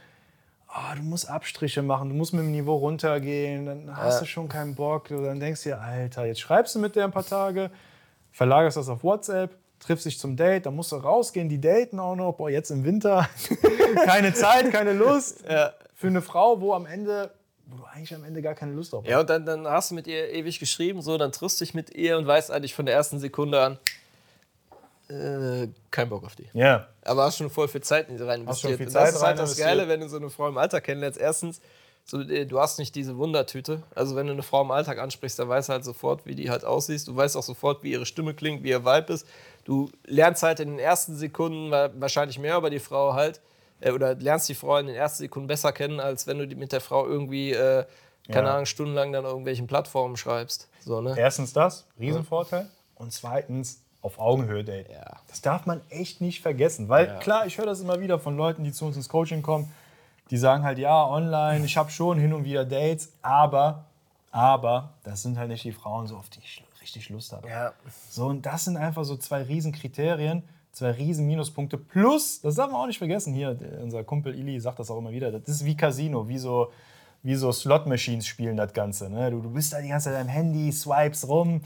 Ah, 0.69 0.95
du 0.95 1.01
musst 1.01 1.29
Abstriche 1.29 1.81
machen, 1.81 2.07
du 2.09 2.15
musst 2.15 2.31
mit 2.31 2.43
dem 2.43 2.51
Niveau 2.51 2.75
runtergehen, 2.75 3.65
dann 3.65 3.98
hast 3.98 4.13
Ja. 4.15 4.19
du 4.21 4.25
schon 4.27 4.48
keinen 4.48 4.75
Bock. 4.75 5.09
Du 5.09 5.21
dann 5.21 5.39
denkst 5.41 5.63
dir, 5.63 5.81
Alter, 5.81 6.25
jetzt 6.25 6.39
schreibst 6.39 6.75
du 6.75 6.79
mit 6.79 6.95
der 6.95 7.05
ein 7.05 7.12
paar 7.12 7.25
Tage, 7.25 7.69
verlagerst 8.31 8.77
das 8.77 8.88
auf 8.88 9.03
WhatsApp, 9.03 9.51
triffst 9.79 10.05
dich 10.05 10.17
zum 10.19 10.38
Date, 10.38 10.67
dann 10.67 10.75
musst 10.75 10.91
du 10.93 10.95
rausgehen, 10.98 11.50
die 11.50 11.59
daten 11.59 12.00
auch 12.00 12.15
noch. 12.15 12.33
Boah, 12.33 12.50
jetzt 12.50 12.69
im 12.69 12.86
Winter, 12.86 13.27
keine 14.05 14.33
Zeit, 14.33 14.71
keine 14.71 14.93
Lust. 14.93 15.43
Ja. 15.50 15.71
Für 16.00 16.08
eine 16.08 16.22
Frau, 16.22 16.62
wo 16.62 16.74
am 16.74 16.86
Ende, 16.86 17.29
wo 17.65 17.75
du 17.75 17.84
eigentlich 17.84 18.15
am 18.15 18.24
Ende 18.24 18.41
gar 18.41 18.56
keine 18.56 18.72
Lust 18.72 18.94
drauf 18.94 19.03
hast. 19.03 19.12
Ja, 19.12 19.20
und 19.20 19.29
dann, 19.29 19.46
dann 19.46 19.68
hast 19.68 19.91
du 19.91 19.96
mit 19.96 20.08
ihr 20.08 20.29
ewig 20.29 20.58
geschrieben, 20.58 21.01
so, 21.01 21.18
dann 21.18 21.34
triffst 21.34 21.60
du 21.60 21.65
dich 21.65 21.74
mit 21.74 21.89
ihr 21.94 22.18
und 22.18 22.25
weißt 22.25 22.51
eigentlich 22.51 22.74
von 22.74 22.86
der 22.86 22.96
ersten 22.96 23.20
Sekunde 23.20 23.62
an, 23.62 23.79
äh, 25.10 25.68
kein 25.91 26.08
Bock 26.08 26.24
auf 26.24 26.36
die. 26.38 26.48
Ja. 26.53 26.88
Aber 27.03 27.24
hast 27.24 27.38
schon 27.38 27.50
voll 27.50 27.68
viel 27.68 27.82
Zeit 27.82 28.08
in 28.10 28.15
die 28.18 28.24
rein 28.24 28.48
Hast 28.48 28.62
schon 28.62 28.72
investiert. 28.72 28.77
viel 28.77 28.88
Und 28.88 28.94
Zeit 28.94 29.08
das 29.10 29.15
ist 29.15 29.22
halt 29.24 29.39
das 29.39 29.50
investiert. 29.50 29.68
Geile, 29.68 29.88
wenn 29.89 30.00
du 30.00 30.08
so 30.08 30.15
eine 30.18 30.29
Frau 30.29 30.48
im 30.48 30.58
Alter 30.58 30.79
kennenlernst. 30.82 31.20
Erstens, 31.20 31.60
so, 32.06 32.22
äh, 32.22 32.46
du 32.46 32.60
hast 32.62 32.79
nicht 32.79 32.96
diese 32.96 33.18
Wundertüte. 33.18 33.84
Also 33.94 34.15
wenn 34.15 34.27
du 34.27 34.34
eine 34.34 34.44
Frau 34.44 34.62
im 34.62 34.72
Alltag 34.72 35.00
ansprichst, 35.00 35.38
dann 35.39 35.50
weißt 35.50 35.70
du 35.70 35.74
halt 35.74 35.84
sofort, 35.84 36.25
wie 36.25 36.36
die 36.36 36.50
halt 36.50 36.63
aussieht. 36.63 37.06
Du 37.08 37.15
weißt 37.15 37.36
auch 37.36 37.44
sofort, 37.44 37.84
wie 37.84 37.91
ihre 37.91 38.06
Stimme 38.06 38.34
klingt, 38.34 38.63
wie 38.63 38.70
ihr 38.70 38.86
Vibe 38.86 39.12
ist. 39.13 39.27
Du 39.65 39.91
lernst 40.06 40.44
halt 40.44 40.60
in 40.60 40.70
den 40.70 40.79
ersten 40.79 41.15
Sekunden 41.18 41.72
wa- 41.72 41.89
wahrscheinlich 41.96 42.39
mehr 42.39 42.58
über 42.58 42.70
die 42.70 42.79
Frau 42.79 43.13
halt, 43.15 43.41
äh, 43.81 43.91
oder 43.91 44.15
lernst 44.15 44.50
die 44.50 44.55
Frau 44.55 44.77
in 44.77 44.88
den 44.88 44.95
ersten 44.95 45.19
Sekunden 45.24 45.48
besser 45.48 45.71
kennen, 45.71 46.00
als 46.00 46.27
wenn 46.27 46.38
du 46.38 46.48
die 46.48 46.55
mit 46.55 46.71
der 46.71 46.81
Frau 46.81 47.05
irgendwie, 47.07 47.51
äh, 47.51 47.86
keine 48.31 48.48
Ja. 48.48 48.53
Ahnung, 48.53 48.65
stundenlang 48.65 49.12
dann 49.12 49.25
irgendwelchen 49.25 49.67
Plattformen 49.67 50.17
schreibst. 50.17 50.67
So, 50.81 51.01
ne? 51.01 51.15
Erstens 51.17 51.53
das, 51.53 51.86
Riesenvorteil. 52.00 52.67
Und 52.95 53.13
zweitens 53.13 53.81
auf 54.01 54.19
Augenhöhe 54.19 54.63
Date. 54.63 54.89
Ja. 54.89 55.17
Das 55.27 55.41
darf 55.41 55.65
man 55.65 55.81
echt 55.89 56.21
nicht 56.21 56.41
vergessen. 56.41 56.88
Weil 56.89 57.07
Ja. 57.07 57.19
klar, 57.19 57.45
ich 57.48 57.57
höre 57.57 57.65
das 57.65 57.81
immer 57.81 58.00
wieder 58.00 58.19
von 58.19 58.38
Leuten, 58.38 58.63
die 58.63 58.71
zu 58.71 58.86
uns 58.86 58.95
ins 58.95 59.09
Coaching 59.09 59.41
kommen. 59.41 59.71
Die 60.29 60.38
sagen 60.38 60.63
halt, 60.63 60.77
ja, 60.77 61.05
online, 61.05 61.65
ich 61.65 61.75
habe 61.75 61.89
schon 61.91 62.19
hin 62.19 62.33
und 62.33 62.43
wieder 62.45 62.63
Dates, 62.63 63.12
aber, 63.21 63.86
aber, 64.31 64.93
das 65.03 65.24
sind 65.24 65.38
halt 65.38 65.50
nicht 65.50 65.63
die 65.63 65.71
Frauen, 65.71 66.07
so 66.07 66.15
auf 66.17 66.29
die 66.29 66.39
ich 66.39 66.63
richtig 66.81 67.09
Lust 67.09 67.33
habe. 67.33 67.50
Ja. 67.50 67.74
So, 68.09 68.27
und 68.27 68.45
das 68.45 68.65
sind 68.65 68.77
einfach 68.77 69.03
so 69.03 69.17
zwei 69.17 69.41
riesen 69.41 69.71
Kriterien, 69.71 70.43
zwei 70.71 70.91
riesen 70.91 71.25
Minuspunkte. 71.27 71.77
Plus, 71.77 72.41
das 72.41 72.55
darf 72.55 72.71
man 72.71 72.81
auch 72.81 72.88
nicht 72.88 72.97
vergessen, 72.97 73.33
hier, 73.33 73.57
unser 73.81 74.03
Kumpel 74.03 74.35
Ili 74.35 74.59
sagt 74.59 74.79
das 74.79 74.89
auch 74.91 74.97
immer 74.97 75.11
wieder, 75.11 75.31
das 75.31 75.47
ist 75.47 75.65
wie 75.65 75.75
Casino, 75.75 76.27
wie 76.27 76.38
so, 76.38 76.71
wie 77.23 77.35
so 77.35 77.51
Slot-Machines 77.51 78.25
spielen 78.25 78.55
das 78.57 78.73
Ganze. 78.73 79.09
Ne? 79.09 79.31
Du, 79.31 79.41
du 79.41 79.49
bist 79.51 79.73
da 79.73 79.81
die 79.81 79.89
ganze 79.89 80.09
Zeit 80.11 80.21
am 80.21 80.27
Handy, 80.27 80.71
swipes 80.71 81.27
rum, 81.27 81.61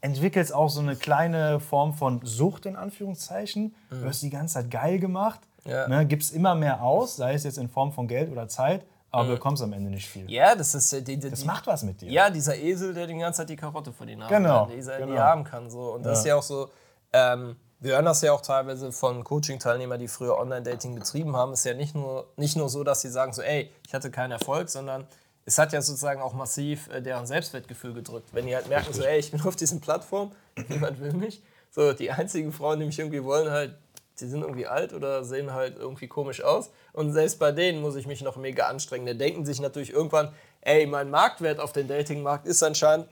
entwickelst 0.00 0.52
auch 0.54 0.68
so 0.68 0.80
eine 0.80 0.96
kleine 0.96 1.60
Form 1.60 1.94
von 1.94 2.20
Sucht, 2.24 2.66
in 2.66 2.76
Anführungszeichen. 2.76 3.74
Du 3.90 4.02
wirst 4.02 4.22
die 4.22 4.30
ganze 4.30 4.54
Zeit 4.54 4.70
geil 4.70 4.98
gemacht, 4.98 5.40
Ja. 5.64 5.86
ne? 5.88 6.04
gibst 6.06 6.34
immer 6.34 6.54
mehr 6.54 6.82
aus, 6.82 7.16
sei 7.16 7.34
es 7.34 7.44
jetzt 7.44 7.58
in 7.58 7.68
Form 7.68 7.92
von 7.92 8.08
Geld 8.08 8.30
oder 8.30 8.48
Zeit, 8.48 8.84
aber 9.12 9.28
du 9.28 9.34
bekommst 9.34 9.62
am 9.62 9.72
Ende 9.72 9.90
nicht 9.90 10.08
viel. 10.08 10.28
Ja, 10.30 10.54
das 10.56 10.74
ist 10.74 10.92
äh, 10.92 11.02
die, 11.02 11.18
die, 11.18 11.30
Das 11.30 11.44
macht 11.44 11.66
was 11.66 11.84
mit 11.84 12.00
dir. 12.00 12.10
Ja, 12.10 12.30
dieser 12.30 12.56
Esel, 12.56 12.94
der 12.94 13.06
die 13.06 13.14
ganze 13.16 13.38
Zeit 13.42 13.50
die 13.50 13.56
Karotte 13.56 13.92
vor 13.92 14.06
die 14.06 14.16
Nase 14.16 14.34
Genau, 14.34 14.62
hat, 14.66 14.72
dieser, 14.72 14.96
die 14.98 15.04
genau. 15.04 15.20
haben 15.20 15.44
kann. 15.44 15.70
So. 15.70 15.92
Und 15.94 16.04
das 16.04 16.20
ist 16.20 16.24
ja 16.26 16.34
auch 16.36 16.42
so, 16.42 16.68
ähm, 17.12 17.56
wir 17.82 17.94
hören 17.94 18.04
das 18.04 18.22
ja 18.22 18.32
auch 18.32 18.40
teilweise 18.40 18.92
von 18.92 19.24
Coaching-Teilnehmern, 19.24 19.98
die 19.98 20.06
früher 20.06 20.38
Online-Dating 20.38 20.94
betrieben 20.94 21.36
haben. 21.36 21.52
ist 21.52 21.64
ja 21.64 21.74
nicht 21.74 21.96
nur, 21.96 22.28
nicht 22.36 22.56
nur 22.56 22.68
so, 22.68 22.84
dass 22.84 23.00
sie 23.00 23.08
sagen 23.08 23.32
so, 23.32 23.42
ey, 23.42 23.72
ich 23.84 23.92
hatte 23.92 24.10
keinen 24.10 24.30
Erfolg, 24.30 24.68
sondern 24.68 25.04
es 25.46 25.58
hat 25.58 25.72
ja 25.72 25.82
sozusagen 25.82 26.22
auch 26.22 26.32
massiv 26.32 26.88
äh, 26.90 27.02
deren 27.02 27.26
Selbstwertgefühl 27.26 27.92
gedrückt. 27.92 28.28
Wenn 28.32 28.46
die 28.46 28.54
halt 28.54 28.68
merken 28.68 28.92
so, 28.92 29.02
ey, 29.02 29.18
ich 29.18 29.32
bin 29.32 29.42
auf 29.42 29.56
diesen 29.56 29.80
Plattformen, 29.80 30.30
niemand 30.68 31.00
will 31.00 31.12
mich. 31.12 31.42
So, 31.72 31.92
die 31.92 32.12
einzigen 32.12 32.52
Frauen, 32.52 32.78
die 32.78 32.86
mich 32.86 33.00
irgendwie 33.00 33.24
wollen, 33.24 33.50
halt, 33.50 33.74
die 34.20 34.28
sind 34.28 34.42
irgendwie 34.42 34.68
alt 34.68 34.92
oder 34.92 35.24
sehen 35.24 35.52
halt 35.52 35.76
irgendwie 35.76 36.06
komisch 36.06 36.44
aus. 36.44 36.70
Und 36.92 37.12
selbst 37.12 37.40
bei 37.40 37.50
denen 37.50 37.80
muss 37.80 37.96
ich 37.96 38.06
mich 38.06 38.22
noch 38.22 38.36
mega 38.36 38.68
anstrengen. 38.68 39.06
Die 39.06 39.18
denken 39.18 39.44
sich 39.44 39.60
natürlich 39.60 39.92
irgendwann, 39.92 40.32
ey, 40.60 40.86
mein 40.86 41.10
Marktwert 41.10 41.58
auf 41.58 41.72
dem 41.72 41.88
Datingmarkt 41.88 42.46
ist 42.46 42.62
anscheinend 42.62 43.08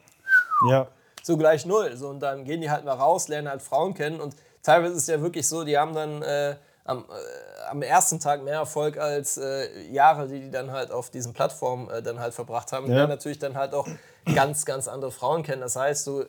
ja. 0.69 0.87
so 1.23 1.35
gleich 1.35 1.65
null. 1.65 1.97
So, 1.97 2.07
und 2.07 2.21
dann 2.21 2.45
gehen 2.45 2.61
die 2.61 2.71
halt 2.71 2.85
mal 2.85 2.93
raus, 2.93 3.27
lernen 3.27 3.49
halt 3.49 3.61
Frauen 3.61 3.93
kennen. 3.93 4.21
Und 4.21 4.35
teilweise 4.63 4.93
ist 4.93 5.01
es 5.03 5.07
ja 5.07 5.21
wirklich 5.21 5.47
so, 5.47 5.63
die 5.63 5.77
haben 5.77 5.93
dann 5.93 6.21
äh, 6.21 6.55
am, 6.83 7.05
äh, 7.05 7.69
am 7.69 7.81
ersten 7.81 8.19
Tag 8.19 8.43
mehr 8.43 8.55
Erfolg 8.55 8.97
als 8.97 9.37
äh, 9.37 9.81
Jahre, 9.91 10.27
die 10.27 10.39
die 10.41 10.51
dann 10.51 10.71
halt 10.71 10.91
auf 10.91 11.09
diesen 11.09 11.33
Plattformen 11.33 11.89
äh, 11.89 12.01
dann 12.03 12.19
halt 12.19 12.33
verbracht 12.33 12.71
haben. 12.71 12.85
Die 12.85 12.91
Ja. 12.91 12.97
lernen 12.99 13.11
natürlich 13.11 13.39
dann 13.39 13.55
halt 13.55 13.73
auch 13.73 13.87
ganz, 14.35 14.65
ganz 14.65 14.87
andere 14.87 15.11
Frauen 15.11 15.43
kennen. 15.43 15.61
Das 15.61 15.75
heißt, 15.75 16.07
du 16.07 16.25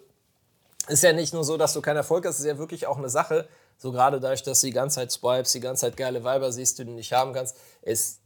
ist 0.89 1.03
ja 1.03 1.12
nicht 1.12 1.33
nur 1.33 1.45
so, 1.45 1.57
dass 1.57 1.73
du 1.75 1.81
keinen 1.81 1.97
Erfolg 1.99 2.27
hast, 2.27 2.35
es 2.37 2.41
ist 2.41 2.47
ja 2.47 2.59
wirklich 2.59 2.87
auch 2.87 2.99
eine 2.99 3.09
Sache. 3.09 3.49
So 3.79 3.93
gerade 3.93 4.21
dadurch, 4.21 4.43
dass 4.43 4.61
du 4.61 4.67
die 4.67 4.73
ganze 4.73 4.97
Zeit 4.97 5.11
swipes, 5.12 5.53
die 5.53 5.61
ganze 5.61 5.83
Zeit 5.83 5.97
geile 5.97 6.23
Weiber 6.25 6.53
siehst, 6.53 6.79
die 6.79 6.85
du 6.85 6.91
nicht 6.93 7.12
haben 7.12 7.33
kannst, 7.33 7.57
es, 7.83 8.19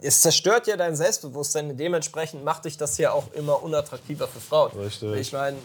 es 0.00 0.22
zerstört 0.22 0.66
ja 0.68 0.76
dein 0.76 0.94
Selbstbewusstsein. 0.94 1.76
Dementsprechend 1.76 2.44
macht 2.44 2.64
dich 2.64 2.76
das 2.76 2.98
ja 2.98 3.12
auch 3.12 3.32
immer 3.32 3.62
unattraktiver 3.62 4.28
für 4.28 4.40
Frauen. 4.40 4.70
Richtig. 4.78 5.12
Ich 5.14 5.32
meine, 5.32 5.56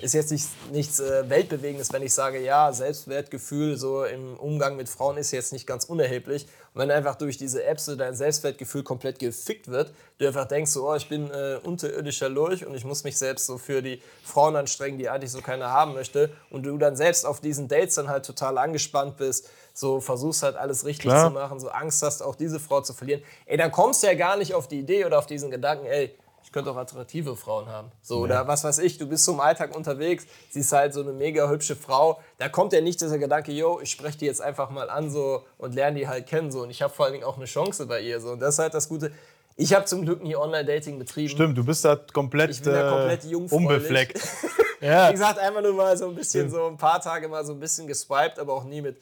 ist 0.00 0.14
jetzt 0.14 0.30
nicht, 0.30 0.46
nichts 0.70 1.00
äh, 1.00 1.28
Weltbewegendes, 1.28 1.92
wenn 1.92 2.02
ich 2.02 2.14
sage, 2.14 2.40
ja, 2.40 2.72
Selbstwertgefühl 2.72 3.76
so 3.76 4.04
im 4.04 4.36
Umgang 4.36 4.76
mit 4.76 4.88
Frauen 4.88 5.16
ist 5.16 5.32
jetzt 5.32 5.52
nicht 5.52 5.66
ganz 5.66 5.86
unerheblich. 5.86 6.46
Und 6.74 6.80
wenn 6.80 6.90
einfach 6.92 7.16
durch 7.16 7.36
diese 7.36 7.64
Apps 7.64 7.86
so 7.86 7.96
dein 7.96 8.14
Selbstwertgefühl 8.14 8.84
komplett 8.84 9.18
gefickt 9.18 9.68
wird, 9.68 9.92
du 10.18 10.26
einfach 10.26 10.46
denkst 10.46 10.70
so, 10.70 10.88
oh, 10.88 10.94
ich 10.94 11.08
bin 11.08 11.30
äh, 11.30 11.58
unterirdischer 11.64 12.28
Lurch 12.28 12.64
und 12.64 12.74
ich 12.74 12.84
muss 12.84 13.02
mich 13.02 13.18
selbst 13.18 13.46
so 13.46 13.58
für 13.58 13.82
die 13.82 14.00
Frauen 14.24 14.54
anstrengen, 14.54 14.98
die 14.98 15.08
eigentlich 15.08 15.32
so 15.32 15.40
keiner 15.40 15.70
haben 15.70 15.94
möchte. 15.94 16.30
Und 16.50 16.62
du 16.62 16.78
dann 16.78 16.96
selbst 16.96 17.26
auf 17.26 17.40
diesen 17.40 17.66
Dates 17.66 17.96
dann 17.96 18.08
halt 18.08 18.24
total 18.24 18.56
angespannt 18.56 19.16
bist, 19.16 19.50
so 19.72 20.00
versuchst 20.00 20.42
halt 20.42 20.56
alles 20.56 20.84
richtig 20.84 21.10
Klar. 21.10 21.28
zu 21.28 21.34
machen, 21.34 21.60
so 21.60 21.68
Angst 21.68 22.02
hast, 22.02 22.22
auch 22.22 22.34
diese 22.34 22.60
Frau 22.60 22.80
zu 22.80 22.92
verlieren. 22.92 23.22
Ey, 23.46 23.56
dann 23.56 23.72
kommst 23.72 24.02
du 24.02 24.06
ja 24.06 24.14
gar 24.14 24.36
nicht 24.36 24.54
auf 24.54 24.68
die 24.68 24.80
Idee 24.80 25.04
oder 25.04 25.18
auf 25.18 25.26
diesen 25.26 25.50
Gedanken, 25.50 25.86
ey, 25.86 26.14
ich 26.44 26.50
könnte 26.52 26.70
auch 26.70 26.76
attraktive 26.76 27.36
Frauen 27.36 27.66
haben. 27.66 27.90
So, 28.02 28.18
Oder 28.18 28.46
was 28.46 28.64
weiß 28.64 28.80
ich, 28.80 28.98
du 28.98 29.06
bist 29.06 29.24
so 29.24 29.32
im 29.32 29.40
Alltag 29.40 29.74
unterwegs, 29.74 30.26
siehst 30.50 30.72
halt 30.72 30.92
so 30.92 31.00
eine 31.00 31.12
mega 31.12 31.48
hübsche 31.48 31.76
Frau. 31.76 32.20
Da 32.38 32.48
kommt 32.48 32.72
ja 32.72 32.80
nicht 32.80 33.00
dieser 33.00 33.18
Gedanke, 33.18 33.52
yo, 33.52 33.80
ich 33.82 33.90
spreche 33.90 34.18
die 34.18 34.26
jetzt 34.26 34.42
einfach 34.42 34.68
mal 34.70 34.90
an 34.90 35.10
so 35.10 35.44
und 35.56 35.74
lerne 35.74 36.00
die 36.00 36.08
halt 36.08 36.26
kennen. 36.26 36.50
So. 36.50 36.62
Und 36.62 36.70
ich 36.70 36.82
habe 36.82 36.92
vor 36.92 37.06
allen 37.06 37.14
Dingen 37.14 37.24
auch 37.24 37.36
eine 37.36 37.46
Chance 37.46 37.86
bei 37.86 38.00
ihr. 38.00 38.20
So. 38.20 38.32
Und 38.32 38.40
das 38.40 38.54
ist 38.54 38.58
halt 38.58 38.74
das 38.74 38.88
Gute. 38.88 39.12
Ich 39.56 39.72
habe 39.74 39.84
zum 39.84 40.02
Glück 40.02 40.22
nie 40.22 40.34
Online-Dating 40.34 40.98
betrieben. 40.98 41.28
Stimmt, 41.28 41.56
du 41.56 41.64
bist 41.64 41.84
da 41.84 41.96
komplett, 41.96 42.50
Ich 42.50 42.62
bin 42.62 42.72
da 42.72 42.90
komplett 42.90 43.24
äh, 43.24 43.34
unbefleckt. 43.34 44.20
ja. 44.80 45.08
Wie 45.08 45.12
gesagt, 45.12 45.38
einfach 45.38 45.62
nur 45.62 45.74
mal 45.74 45.96
so 45.96 46.08
ein 46.08 46.14
bisschen, 46.14 46.50
so 46.50 46.66
ein 46.66 46.76
paar 46.76 47.00
Tage 47.00 47.28
mal 47.28 47.44
so 47.44 47.52
ein 47.52 47.60
bisschen 47.60 47.86
geswiped, 47.86 48.38
aber 48.38 48.54
auch 48.54 48.64
nie 48.64 48.82
mit 48.82 48.98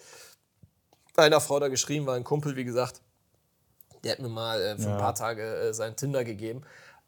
einer 1.20 1.40
Frau 1.40 1.58
da 1.60 1.68
geschrieben, 1.68 2.06
weil 2.06 2.16
ein 2.16 2.24
Kumpel, 2.24 2.56
wie 2.56 2.64
gesagt, 2.64 3.00
der 4.04 4.12
hat 4.12 4.18
mir 4.20 4.28
mal 4.28 4.60
äh, 4.60 4.76
für 4.76 4.84
ein 4.88 4.90
Ja. 4.90 4.96
paar 4.98 5.14
Tage 5.14 5.42
äh, 5.42 5.74
sein 5.74 5.96
Tinder 5.96 6.24
gegeben. 6.24 6.62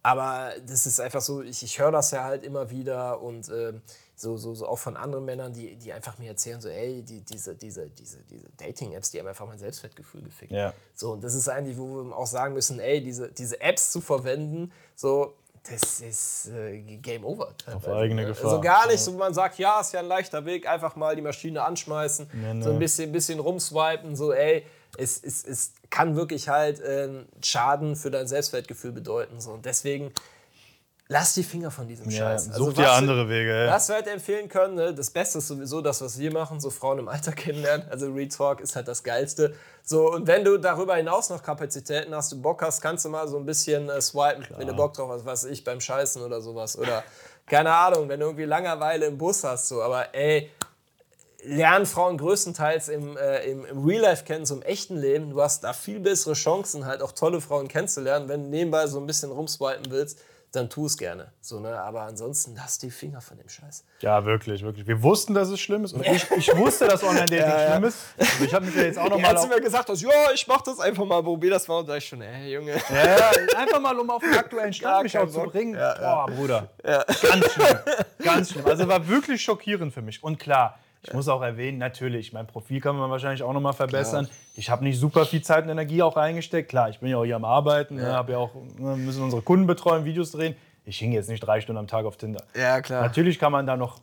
Aber 0.04 0.50
das 0.66 0.84
ist 0.86 0.98
einfach 1.00 1.20
so, 1.20 1.42
ich, 1.42 1.62
ich 1.62 1.78
höre 1.78 1.92
das 1.92 2.10
ja 2.10 2.24
halt 2.24 2.42
immer 2.42 2.70
wieder 2.70 3.20
und 3.22 3.48
ähm, 3.50 3.82
so, 4.16 4.36
so, 4.36 4.52
so 4.54 4.66
auch 4.66 4.78
von 4.78 4.96
anderen 4.96 5.24
Männern, 5.24 5.52
die, 5.52 5.76
die 5.76 5.92
einfach 5.92 6.18
mir 6.18 6.28
erzählen, 6.30 6.60
so, 6.60 6.68
ey, 6.68 7.02
die, 7.02 7.20
diese, 7.20 7.54
diese, 7.54 7.88
diese, 7.88 8.18
diese 8.24 8.46
Dating-Apps, 8.56 9.12
die 9.12 9.20
haben 9.20 9.28
einfach 9.28 9.46
mein 9.46 9.58
Selbstwertgefühl 9.58 10.22
gefickt. 10.22 10.50
Ja. 10.52 10.74
So, 10.94 11.12
und 11.12 11.22
das 11.22 11.34
ist 11.34 11.48
eigentlich, 11.48 11.78
wo 11.78 12.04
wir 12.04 12.16
auch 12.16 12.26
sagen 12.26 12.54
müssen, 12.54 12.80
ey, 12.80 13.00
diese, 13.02 13.30
diese 13.30 13.60
Apps 13.60 13.92
zu 13.92 14.00
verwenden, 14.00 14.72
so, 14.96 15.34
das 15.70 16.00
ist 16.00 16.48
äh, 16.48 16.80
Game 16.96 17.24
Over. 17.24 17.54
teilweise, 17.56 17.94
eigene 17.94 18.22
ne? 18.22 18.28
Gefahr. 18.28 18.50
Also 18.50 18.60
gar 18.60 18.86
nicht, 18.88 19.00
so 19.00 19.12
man 19.12 19.32
sagt, 19.32 19.58
ja, 19.58 19.80
ist 19.80 19.92
ja 19.92 20.00
ein 20.00 20.06
leichter 20.06 20.44
Weg, 20.44 20.66
einfach 20.66 20.96
mal 20.96 21.14
die 21.14 21.22
Maschine 21.22 21.62
anschmeißen, 21.62 22.28
Nee, 22.32 22.54
nee. 22.54 22.62
so 22.62 22.70
ein 22.70 22.78
bisschen, 22.78 23.12
bisschen 23.12 23.38
rumswipen, 23.38 24.16
so, 24.16 24.32
ey, 24.32 24.64
es, 24.98 25.22
es, 25.22 25.44
es 25.44 25.72
kann 25.88 26.16
wirklich 26.16 26.48
halt 26.48 26.80
äh, 26.80 27.08
Schaden 27.42 27.96
für 27.96 28.10
dein 28.10 28.26
Selbstwertgefühl 28.26 28.92
bedeuten. 28.92 29.40
So. 29.40 29.52
Und 29.52 29.64
deswegen 29.64 30.12
lass 31.12 31.34
die 31.34 31.42
Finger 31.44 31.70
von 31.70 31.86
diesem 31.86 32.08
Ja, 32.10 32.18
Scheiß. 32.30 32.48
Also 32.50 32.64
such 32.64 32.74
dir 32.74 32.84
was- 32.84 32.96
andere 32.98 33.28
Wege. 33.28 33.52
ey. 33.52 33.68
was 33.70 33.86
wir 33.88 33.96
halt 33.96 34.06
empfehlen 34.08 34.48
können, 34.48 34.74
ne, 34.76 34.94
das 34.94 35.10
Beste 35.10 35.38
ist 35.38 35.48
sowieso 35.48 35.80
das, 35.82 36.00
was 36.00 36.18
wir 36.18 36.32
machen, 36.32 36.58
so 36.58 36.70
Frauen 36.70 36.98
im 36.98 37.08
Alter 37.08 37.32
kennenlernen. 37.42 37.86
Also 37.90 38.10
Retalk 38.12 38.60
ist 38.60 38.74
halt 38.74 38.88
das 38.88 39.02
Geilste. 39.02 39.54
So, 39.84 40.10
und 40.10 40.26
wenn 40.26 40.44
du 40.44 40.58
darüber 40.58 40.96
hinaus 40.96 41.28
noch 41.28 41.42
Kapazitäten 41.42 42.14
hast, 42.14 42.32
du 42.32 42.40
Bock 42.40 42.62
hast, 42.62 42.80
kannst 42.80 43.04
du 43.04 43.08
mal 43.10 43.28
so 43.28 43.36
ein 43.36 43.44
bisschen 43.44 43.88
äh, 43.90 44.00
swipen, 44.00 44.46
wenn 44.56 44.66
du 44.66 44.74
Bock 44.74 44.94
drauf 44.94 45.10
hast, 45.10 45.24
was 45.26 45.44
weiß 45.44 45.50
ich, 45.52 45.62
beim 45.64 45.80
Scheißen 45.80 46.22
oder 46.22 46.40
sowas. 46.40 46.78
Oder 46.78 47.04
keine 47.46 47.72
Ahnung, 47.74 48.08
wenn 48.08 48.18
du 48.20 48.26
irgendwie 48.26 48.44
Langeweile 48.44 49.06
im 49.06 49.18
Bus 49.18 49.44
hast, 49.44 49.68
so, 49.68 49.82
aber 49.82 50.14
ey, 50.14 50.50
lernen 51.44 51.86
Frauen 51.86 52.18
größtenteils 52.18 52.88
im, 52.88 53.16
äh, 53.16 53.44
im, 53.50 53.64
im 53.64 53.84
Real 53.84 54.00
Life 54.02 54.24
kennen, 54.24 54.46
so 54.46 54.54
im 54.54 54.62
echten 54.62 54.96
Leben. 54.96 55.30
Du 55.30 55.42
hast 55.42 55.64
da 55.64 55.72
viel 55.72 55.98
bessere 56.00 56.34
Chancen, 56.34 56.86
halt 56.86 57.02
auch 57.02 57.12
tolle 57.12 57.40
Frauen 57.40 57.66
kennenzulernen. 57.68 58.28
Wenn 58.28 58.44
du 58.44 58.48
nebenbei 58.50 58.86
so 58.86 58.98
ein 59.00 59.06
bisschen 59.06 59.30
rumswipen 59.32 59.90
willst, 59.90 60.20
dann 60.52 60.68
tu 60.68 60.84
es 60.86 60.96
gerne. 60.98 61.32
So, 61.40 61.60
ne? 61.60 61.80
Aber 61.80 62.02
ansonsten 62.02 62.54
lass 62.54 62.78
die 62.78 62.90
Finger 62.90 63.20
von 63.22 63.38
dem 63.38 63.48
Scheiß. 63.48 63.84
Ja, 64.00 64.24
wirklich, 64.24 64.62
wirklich. 64.62 64.86
Wir 64.86 65.02
wussten, 65.02 65.32
dass 65.32 65.48
es 65.48 65.58
schlimm 65.58 65.84
ist. 65.84 65.94
Und 65.94 66.06
ich, 66.06 66.30
ich 66.30 66.56
wusste, 66.56 66.86
dass 66.86 67.02
Online-Dating 67.02 67.68
schlimm 67.70 67.84
ist. 67.84 67.98
Also 68.18 68.44
ich 68.44 68.52
habe 68.54 68.66
mich 68.66 68.74
ja 68.74 68.82
jetzt 68.82 68.98
auch 68.98 69.04
Ja, 69.04 69.08
nochmal 69.10 69.30
als 69.32 69.42
du 69.42 69.48
mir 69.48 69.60
gesagt 69.60 69.88
hast, 69.88 70.02
ja, 70.02 70.10
ich 70.34 70.46
mach 70.46 70.60
das 70.60 70.78
einfach 70.78 71.04
mal, 71.06 71.22
probier 71.22 71.50
das 71.50 71.66
mal, 71.66 71.78
und 71.78 71.88
da 71.88 71.96
ich 71.96 72.06
schon, 72.06 72.20
ey, 72.20 72.52
Junge. 72.52 72.72
ja, 72.72 73.16
ja, 73.16 73.30
einfach 73.56 73.80
mal, 73.80 73.98
um 73.98 74.10
auf 74.10 74.22
den 74.22 74.34
aktuellen 74.36 74.72
Stand 74.72 74.92
Gar 74.94 75.02
mich 75.02 75.16
auch 75.18 75.26
zu 75.28 75.40
Bock. 75.40 75.52
bringen. 75.52 75.74
Ja, 75.74 76.00
ja. 76.00 76.26
Boah, 76.26 76.32
Bruder. 76.34 76.68
Ganz 76.82 77.52
schlimm. 77.52 77.78
Ganz 78.22 78.50
schlimm. 78.52 78.66
Also 78.66 78.86
war 78.86 79.08
wirklich 79.08 79.42
schockierend 79.42 79.94
für 79.94 80.02
mich. 80.02 80.22
Und 80.22 80.38
klar, 80.38 80.78
ich 81.04 81.12
muss 81.12 81.28
auch 81.28 81.42
erwähnen, 81.42 81.78
natürlich, 81.78 82.32
mein 82.32 82.46
Profil 82.46 82.80
kann 82.80 82.96
man 82.96 83.10
wahrscheinlich 83.10 83.42
auch 83.42 83.52
nochmal 83.52 83.72
verbessern. 83.72 84.28
Ich 84.54 84.70
habe 84.70 84.84
nicht 84.84 84.98
super 84.98 85.26
viel 85.26 85.42
Zeit 85.42 85.64
und 85.64 85.70
Energie 85.70 86.02
auch 86.02 86.16
reingesteckt. 86.16 86.68
Klar, 86.68 86.90
ich 86.90 87.00
bin 87.00 87.08
ja 87.10 87.16
auch 87.16 87.24
hier 87.24 87.36
am 87.36 87.44
Arbeiten, 87.44 87.96
ne, 87.96 88.12
habe 88.12 88.32
ja 88.32 88.38
auch, 88.38 88.50
ne, 88.78 88.96
müssen 88.96 89.22
unsere 89.22 89.42
Kunden 89.42 89.66
betreuen, 89.66 90.04
Videos 90.04 90.30
drehen. 90.32 90.54
Ich 90.84 90.98
hing 90.98 91.12
jetzt 91.12 91.28
nicht 91.28 91.40
drei 91.40 91.60
Stunden 91.60 91.78
am 91.78 91.86
Tag 91.88 92.04
auf 92.04 92.16
Tinder. 92.16 92.42
Ja, 92.56 92.80
klar. 92.80 93.02
Natürlich 93.02 93.38
kann 93.38 93.50
man 93.52 93.66
da 93.66 93.76
noch 93.76 94.00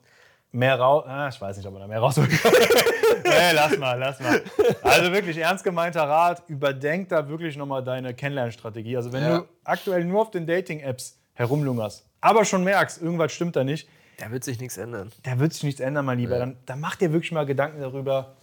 mehr 0.51 0.79
raus. 0.79 1.05
Ah, 1.07 1.29
ich 1.29 1.39
weiß 1.39 1.57
nicht, 1.57 1.65
ob 1.67 1.73
man 1.73 1.81
da 1.81 1.87
mehr 1.87 1.99
rausholen 1.99 2.29
kann. 2.31 2.51
nee, 3.23 3.51
lass 3.53 3.77
mal, 3.77 3.97
lass 3.97 4.19
mal. 4.19 4.41
Also 4.81 5.11
wirklich 5.11 5.37
ernst 5.37 5.63
gemeinter 5.63 6.03
Rat, 6.03 6.43
überdenk 6.47 7.09
da 7.09 7.27
wirklich 7.29 7.55
nochmal 7.55 7.83
deine 7.83 8.13
Kennenlernstrategie. 8.13 8.97
Also 8.97 9.13
wenn 9.13 9.23
Ja. 9.23 9.37
du 9.39 9.45
aktuell 9.63 10.03
nur 10.05 10.21
auf 10.21 10.31
den 10.31 10.47
Dating-Apps 10.47 11.17
herumlungerst, 11.33 12.05
aber 12.21 12.43
schon 12.45 12.63
merkst, 12.63 13.01
irgendwas 13.01 13.31
stimmt 13.31 13.55
da 13.55 13.63
nicht, 13.63 13.87
Da 14.19 14.31
wird 14.31 14.43
sich 14.43 14.59
nichts 14.59 14.77
ändern. 14.77 15.11
da 15.23 15.39
wird 15.39 15.53
sich 15.53 15.63
nichts 15.63 15.79
ändern, 15.79 16.05
mein 16.05 16.19
Lieber. 16.19 16.37
Dann, 16.37 16.57
dann 16.65 16.79
mach 16.79 16.95
dir 16.95 17.11
wirklich 17.13 17.31
mal 17.31 17.45
Gedanken 17.45 17.81
darüber, 17.81 18.33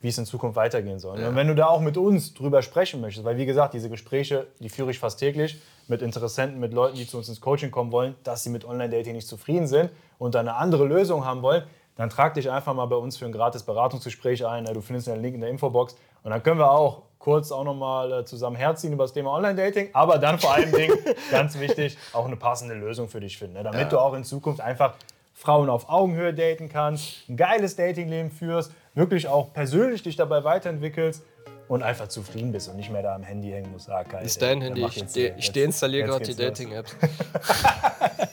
wie 0.00 0.08
es 0.08 0.18
in 0.18 0.26
Zukunft 0.26 0.56
weitergehen 0.56 0.98
soll. 0.98 1.18
Und 1.18 1.34
wenn 1.34 1.48
du 1.48 1.54
da 1.54 1.66
auch 1.66 1.80
mit 1.80 1.96
uns 1.96 2.34
drüber 2.34 2.60
sprechen 2.62 3.00
möchtest, 3.00 3.24
weil 3.24 3.38
wie 3.38 3.46
gesagt, 3.46 3.72
diese 3.72 3.88
Gespräche, 3.88 4.46
die 4.60 4.68
führe 4.68 4.90
ich 4.90 4.98
fast 4.98 5.18
täglich 5.18 5.60
mit 5.88 6.02
Interessenten, 6.02 6.60
mit 6.60 6.74
Leuten, 6.74 6.96
die 6.96 7.06
zu 7.06 7.16
uns 7.16 7.28
ins 7.28 7.40
Coaching 7.40 7.70
kommen 7.70 7.90
wollen, 7.90 8.14
dass 8.22 8.42
sie 8.42 8.50
mit 8.50 8.64
Online-Dating 8.64 9.14
nicht 9.14 9.26
zufrieden 9.26 9.66
sind 9.66 9.90
und 10.18 10.34
da 10.34 10.40
eine 10.40 10.56
andere 10.56 10.84
Lösung 10.84 11.24
haben 11.24 11.42
wollen, 11.42 11.64
dann 11.96 12.10
trag 12.10 12.34
dich 12.34 12.50
einfach 12.50 12.74
mal 12.74 12.86
bei 12.86 12.96
uns 12.96 13.16
für 13.16 13.24
ein 13.24 13.32
gratis 13.32 13.62
Beratungsgespräch 13.62 14.44
ein. 14.46 14.64
Du 14.64 14.80
findest 14.80 15.06
den 15.06 15.22
Link 15.22 15.36
in 15.36 15.40
der 15.40 15.50
Infobox. 15.50 15.96
Und 16.22 16.30
dann 16.30 16.42
können 16.42 16.58
wir 16.58 16.70
auch 16.70 17.02
kurz 17.18 17.50
auch 17.52 17.64
nochmal 17.64 18.12
äh, 18.12 18.24
zusammen 18.24 18.56
herziehen 18.56 18.92
über 18.92 19.04
das 19.04 19.12
Thema 19.12 19.32
Online-Dating. 19.32 19.90
Aber 19.94 20.18
dann 20.18 20.38
vor 20.38 20.52
allen 20.52 20.72
Dingen, 20.72 20.98
ganz 21.30 21.58
wichtig, 21.58 21.96
auch 22.12 22.26
eine 22.26 22.36
passende 22.36 22.74
Lösung 22.74 23.08
für 23.08 23.20
dich 23.20 23.38
finden. 23.38 23.54
Ne? 23.54 23.62
Damit 23.62 23.80
ja. 23.80 23.88
du 23.88 23.98
auch 23.98 24.12
in 24.14 24.24
Zukunft 24.24 24.60
einfach 24.60 24.94
Frauen 25.34 25.68
auf 25.68 25.88
Augenhöhe 25.88 26.32
daten 26.32 26.68
kannst, 26.68 27.28
ein 27.28 27.36
geiles 27.36 27.76
Datingleben 27.76 28.30
führst, 28.30 28.72
wirklich 28.94 29.28
auch 29.28 29.52
persönlich 29.52 30.02
dich 30.02 30.16
dabei 30.16 30.44
weiterentwickelst 30.44 31.22
und 31.68 31.82
einfach 31.82 32.08
zufrieden 32.08 32.52
bist 32.52 32.68
und 32.68 32.76
nicht 32.76 32.90
mehr 32.90 33.02
da 33.02 33.14
am 33.14 33.22
Handy 33.22 33.50
hängen 33.50 33.72
musst. 33.72 33.90
Ah, 33.90 34.04
geil, 34.04 34.24
ist 34.24 34.40
dein 34.40 34.60
Handy? 34.60 34.84
Ich, 34.84 35.04
de 35.12 35.34
ich 35.36 35.50
deinstalliere 35.50 36.06
gerade 36.06 36.24
die 36.24 36.34
Dating-Apps. 36.34 36.96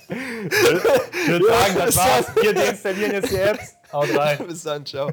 ich 0.10 1.28
würde 1.28 1.46
sagen, 1.48 1.76
das 1.78 1.98
war's. 1.98 2.36
Wir 2.42 2.54
deinstallieren 2.54 3.12
jetzt 3.14 3.32
die 3.32 3.38
Apps. 3.38 3.78
Haut 3.92 4.16
rein. 4.18 4.38
Bis 4.48 4.64
dann, 4.64 4.86
ciao. 4.86 5.12